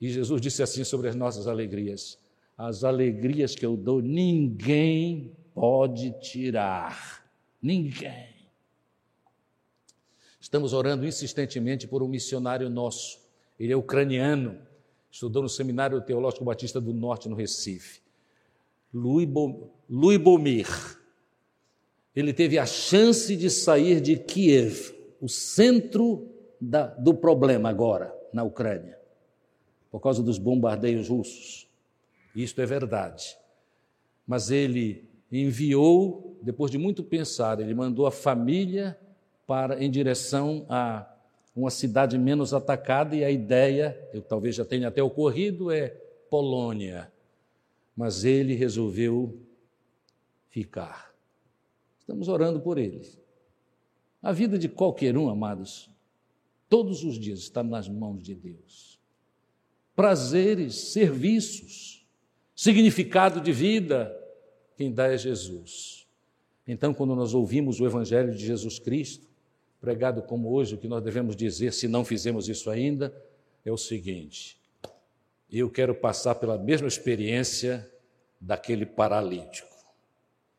E 0.00 0.08
Jesus 0.08 0.40
disse 0.40 0.62
assim 0.62 0.82
sobre 0.82 1.08
as 1.08 1.14
nossas 1.14 1.46
alegrias: 1.46 2.18
as 2.56 2.84
alegrias 2.84 3.54
que 3.54 3.64
eu 3.64 3.76
dou, 3.76 4.02
ninguém 4.02 5.36
pode 5.54 6.12
tirar. 6.20 7.24
Ninguém. 7.60 8.32
Estamos 10.40 10.72
orando 10.72 11.06
insistentemente 11.06 11.86
por 11.86 12.02
um 12.02 12.08
missionário 12.08 12.68
nosso. 12.68 13.20
Ele 13.58 13.72
é 13.72 13.76
ucraniano, 13.76 14.58
estudou 15.10 15.42
no 15.42 15.48
Seminário 15.48 16.00
Teológico 16.00 16.44
Batista 16.44 16.80
do 16.80 16.92
Norte, 16.92 17.28
no 17.28 17.36
Recife. 17.36 18.00
Louis 18.92 19.26
Bomir. 20.18 20.66
Ele 22.14 22.32
teve 22.32 22.58
a 22.58 22.66
chance 22.66 23.34
de 23.36 23.48
sair 23.48 24.00
de 24.00 24.16
Kiev, 24.16 24.92
o 25.20 25.28
centro 25.28 26.28
da, 26.60 26.88
do 26.88 27.14
problema 27.14 27.70
agora, 27.70 28.14
na 28.32 28.42
Ucrânia, 28.42 28.98
por 29.90 30.00
causa 30.00 30.22
dos 30.22 30.38
bombardeios 30.38 31.08
russos. 31.08 31.68
Isto 32.34 32.60
é 32.60 32.66
verdade. 32.66 33.38
Mas 34.26 34.50
ele 34.50 35.08
enviou, 35.32 36.38
depois 36.42 36.70
de 36.70 36.76
muito 36.76 37.02
pensar, 37.02 37.58
ele 37.58 37.74
mandou 37.74 38.06
a 38.06 38.10
família 38.10 38.98
para 39.46 39.82
em 39.82 39.90
direção 39.90 40.66
a 40.68 41.08
uma 41.54 41.70
cidade 41.70 42.18
menos 42.18 42.52
atacada 42.52 43.16
e 43.16 43.24
a 43.24 43.30
ideia, 43.30 43.98
eu 44.12 44.22
talvez 44.22 44.54
já 44.54 44.64
tenha 44.64 44.88
até 44.88 45.02
ocorrido, 45.02 45.70
é 45.70 45.88
Polônia. 46.30 47.12
Mas 47.96 48.24
ele 48.24 48.54
resolveu 48.54 49.38
ficar. 50.48 51.14
Estamos 52.00 52.28
orando 52.28 52.60
por 52.60 52.78
ele. 52.78 53.06
A 54.22 54.32
vida 54.32 54.58
de 54.58 54.68
qualquer 54.68 55.16
um, 55.16 55.28
amados, 55.28 55.90
todos 56.68 57.04
os 57.04 57.18
dias 57.18 57.40
está 57.40 57.62
nas 57.62 57.88
mãos 57.88 58.22
de 58.22 58.34
Deus. 58.34 58.98
Prazeres, 59.94 60.92
serviços, 60.92 62.06
significado 62.54 63.40
de 63.40 63.52
vida, 63.52 64.21
quem 64.82 64.92
dá 64.92 65.06
é 65.06 65.16
Jesus. 65.16 66.08
Então, 66.66 66.92
quando 66.92 67.14
nós 67.14 67.34
ouvimos 67.34 67.78
o 67.78 67.86
Evangelho 67.86 68.34
de 68.34 68.44
Jesus 68.44 68.80
Cristo, 68.80 69.28
pregado 69.80 70.22
como 70.22 70.50
hoje, 70.50 70.74
o 70.74 70.78
que 70.78 70.88
nós 70.88 71.04
devemos 71.04 71.36
dizer, 71.36 71.72
se 71.72 71.86
não 71.86 72.04
fizemos 72.04 72.48
isso 72.48 72.68
ainda, 72.68 73.14
é 73.64 73.70
o 73.70 73.76
seguinte: 73.76 74.58
eu 75.48 75.70
quero 75.70 75.94
passar 75.94 76.34
pela 76.34 76.58
mesma 76.58 76.88
experiência 76.88 77.88
daquele 78.40 78.84
paralítico. 78.84 79.68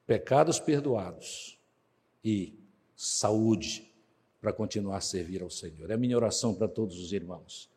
Pecados 0.08 0.58
perdoados 0.58 1.60
e 2.24 2.58
saúde 2.96 3.92
para 4.40 4.54
continuar 4.54 4.98
a 4.98 5.02
servir 5.02 5.42
ao 5.42 5.50
Senhor. 5.50 5.92
É 5.92 5.96
a 5.96 5.98
minha 5.98 6.16
oração 6.16 6.56
para 6.56 6.70
todos 6.70 6.98
os 6.98 7.12
irmãos. 7.12 7.70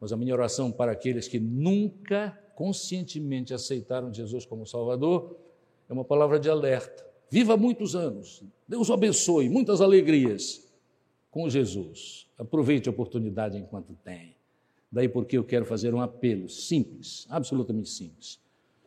Mas 0.00 0.12
a 0.12 0.16
minha 0.16 0.32
oração 0.32 0.70
para 0.70 0.92
aqueles 0.92 1.26
que 1.26 1.40
nunca 1.40 2.38
conscientemente 2.54 3.52
aceitaram 3.52 4.14
Jesus 4.14 4.46
como 4.46 4.64
Salvador 4.64 5.47
é 5.88 5.92
uma 5.92 6.04
palavra 6.04 6.38
de 6.38 6.50
alerta. 6.50 7.06
Viva 7.30 7.56
muitos 7.56 7.94
anos. 7.94 8.42
Deus 8.66 8.88
o 8.88 8.92
abençoe, 8.92 9.48
muitas 9.48 9.80
alegrias 9.80 10.66
com 11.30 11.48
Jesus. 11.48 12.26
Aproveite 12.38 12.88
a 12.88 12.92
oportunidade 12.92 13.56
enquanto 13.56 13.94
tem. 14.04 14.36
Daí 14.90 15.08
porque 15.08 15.36
eu 15.36 15.44
quero 15.44 15.64
fazer 15.64 15.94
um 15.94 16.00
apelo 16.00 16.48
simples, 16.48 17.26
absolutamente 17.28 17.90
simples, 17.90 18.40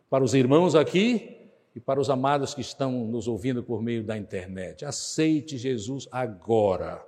para 0.09 0.23
os 0.23 0.33
irmãos 0.33 0.75
aqui 0.75 1.37
e 1.75 1.79
para 1.79 1.99
os 1.99 2.09
amados 2.09 2.53
que 2.53 2.61
estão 2.61 3.05
nos 3.05 3.27
ouvindo 3.27 3.63
por 3.63 3.81
meio 3.81 4.03
da 4.03 4.17
internet. 4.17 4.83
Aceite 4.83 5.57
Jesus 5.57 6.07
agora. 6.11 7.05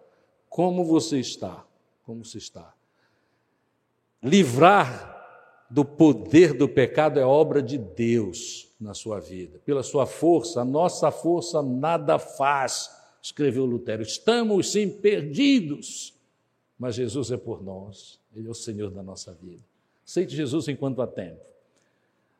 Como 0.47 0.85
você 0.85 1.19
está? 1.19 1.65
Como 2.03 2.23
você 2.23 2.37
está? 2.37 2.73
Livrar 4.21 5.12
do 5.69 5.83
poder 5.83 6.53
do 6.53 6.67
pecado 6.67 7.19
é 7.19 7.25
obra 7.25 7.61
de 7.61 7.77
Deus 7.77 8.69
na 8.79 8.93
sua 8.93 9.19
vida. 9.19 9.59
Pela 9.65 9.83
sua 9.83 10.05
força, 10.05 10.61
a 10.61 10.65
nossa 10.65 11.09
força 11.11 11.61
nada 11.63 12.19
faz, 12.19 12.89
escreveu 13.21 13.65
Lutero. 13.65 14.03
Estamos 14.03 14.71
sim 14.71 14.89
perdidos, 14.89 16.13
mas 16.77 16.95
Jesus 16.95 17.31
é 17.31 17.37
por 17.37 17.63
nós, 17.63 18.19
Ele 18.35 18.47
é 18.47 18.51
o 18.51 18.55
Senhor 18.55 18.91
da 18.91 19.01
nossa 19.01 19.33
vida. 19.33 19.63
Aceite 20.05 20.35
Jesus 20.35 20.67
enquanto 20.67 21.01
há 21.01 21.07
tempo. 21.07 21.41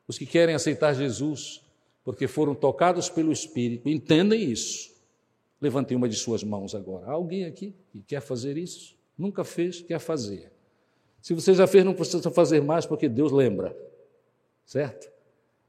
Os 0.06 0.18
que 0.18 0.26
querem 0.26 0.54
aceitar 0.54 0.94
Jesus 0.94 1.62
porque 2.04 2.28
foram 2.28 2.54
tocados 2.54 3.08
pelo 3.08 3.32
Espírito, 3.32 3.88
entendem 3.88 4.50
isso. 4.50 4.94
Levantem 5.60 5.96
uma 5.96 6.08
de 6.08 6.16
suas 6.16 6.44
mãos 6.44 6.74
agora. 6.74 7.06
Há 7.06 7.12
alguém 7.12 7.46
aqui 7.46 7.74
que 7.90 8.02
quer 8.02 8.20
fazer 8.20 8.58
isso? 8.58 8.94
Nunca 9.16 9.42
fez, 9.42 9.80
quer 9.80 9.98
fazer. 9.98 10.52
Se 11.24 11.32
você 11.32 11.54
já 11.54 11.66
fez, 11.66 11.82
não 11.82 11.94
precisa 11.94 12.30
fazer 12.30 12.60
mais, 12.60 12.84
porque 12.84 13.08
Deus 13.08 13.32
lembra, 13.32 13.74
certo? 14.62 15.10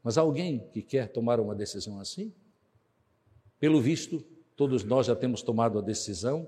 Mas 0.03 0.17
alguém 0.17 0.67
que 0.73 0.81
quer 0.81 1.07
tomar 1.07 1.39
uma 1.39 1.55
decisão 1.55 1.97
assim? 1.97 2.33
Pelo 3.57 3.79
visto, 3.79 4.21
todos 4.53 4.83
nós 4.83 5.05
já 5.05 5.15
temos 5.15 5.41
tomado 5.41 5.79
a 5.79 5.81
decisão 5.81 6.45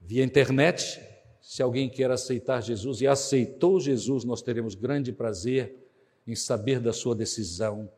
via 0.00 0.24
internet. 0.24 0.98
Se 1.42 1.62
alguém 1.62 1.86
quer 1.86 2.10
aceitar 2.10 2.62
Jesus 2.62 3.02
e 3.02 3.06
aceitou 3.06 3.78
Jesus, 3.78 4.24
nós 4.24 4.40
teremos 4.40 4.74
grande 4.74 5.12
prazer 5.12 5.76
em 6.26 6.34
saber 6.34 6.80
da 6.80 6.94
sua 6.94 7.14
decisão, 7.14 7.90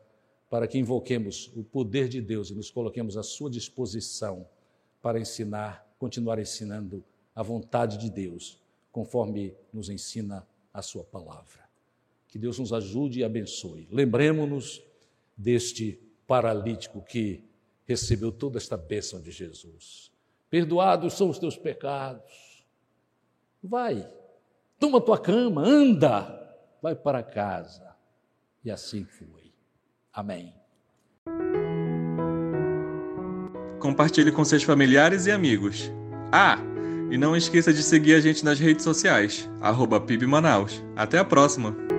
para 0.49 0.67
que 0.67 0.77
invoquemos 0.77 1.49
o 1.55 1.63
poder 1.63 2.09
de 2.09 2.19
Deus 2.19 2.49
e 2.49 2.53
nos 2.53 2.69
coloquemos 2.69 3.15
à 3.15 3.23
sua 3.23 3.49
disposição 3.49 4.45
para 5.01 5.17
ensinar, 5.17 5.89
continuar 5.97 6.37
ensinando 6.37 7.01
a 7.33 7.41
vontade 7.41 7.97
de 7.97 8.09
Deus 8.09 8.60
conforme 8.91 9.55
nos 9.71 9.89
ensina 9.89 10.47
a 10.73 10.81
Sua 10.81 11.03
palavra. 11.03 11.61
Que 12.27 12.39
Deus 12.39 12.59
nos 12.59 12.71
ajude 12.71 13.19
e 13.19 13.23
abençoe. 13.23 13.87
Lembremos-nos 13.91 14.81
deste 15.35 15.99
paralítico 16.27 17.01
que 17.01 17.43
recebeu 17.85 18.31
toda 18.31 18.57
esta 18.57 18.77
bênção 18.77 19.21
de 19.21 19.31
Jesus. 19.31 20.11
Perdoados 20.49 21.13
são 21.13 21.29
os 21.29 21.39
teus 21.39 21.57
pecados. 21.57 22.65
Vai, 23.63 24.09
toma 24.79 25.01
tua 25.01 25.19
cama, 25.19 25.61
anda, 25.61 26.57
vai 26.81 26.95
para 26.95 27.21
casa. 27.21 27.95
E 28.63 28.71
assim 28.71 29.05
foi. 29.05 29.51
Amém. 30.13 30.53
Compartilhe 33.79 34.31
com 34.31 34.45
seus 34.45 34.63
familiares 34.63 35.25
e 35.25 35.31
amigos. 35.31 35.91
Ah! 36.31 36.70
E 37.11 37.17
não 37.17 37.35
esqueça 37.35 37.73
de 37.73 37.83
seguir 37.83 38.15
a 38.15 38.21
gente 38.21 38.45
nas 38.45 38.57
redes 38.57 38.85
sociais, 38.85 39.49
arroba 39.59 39.99
PIB 39.99 40.25
Manaus. 40.25 40.81
Até 40.95 41.17
a 41.19 41.25
próxima! 41.25 41.90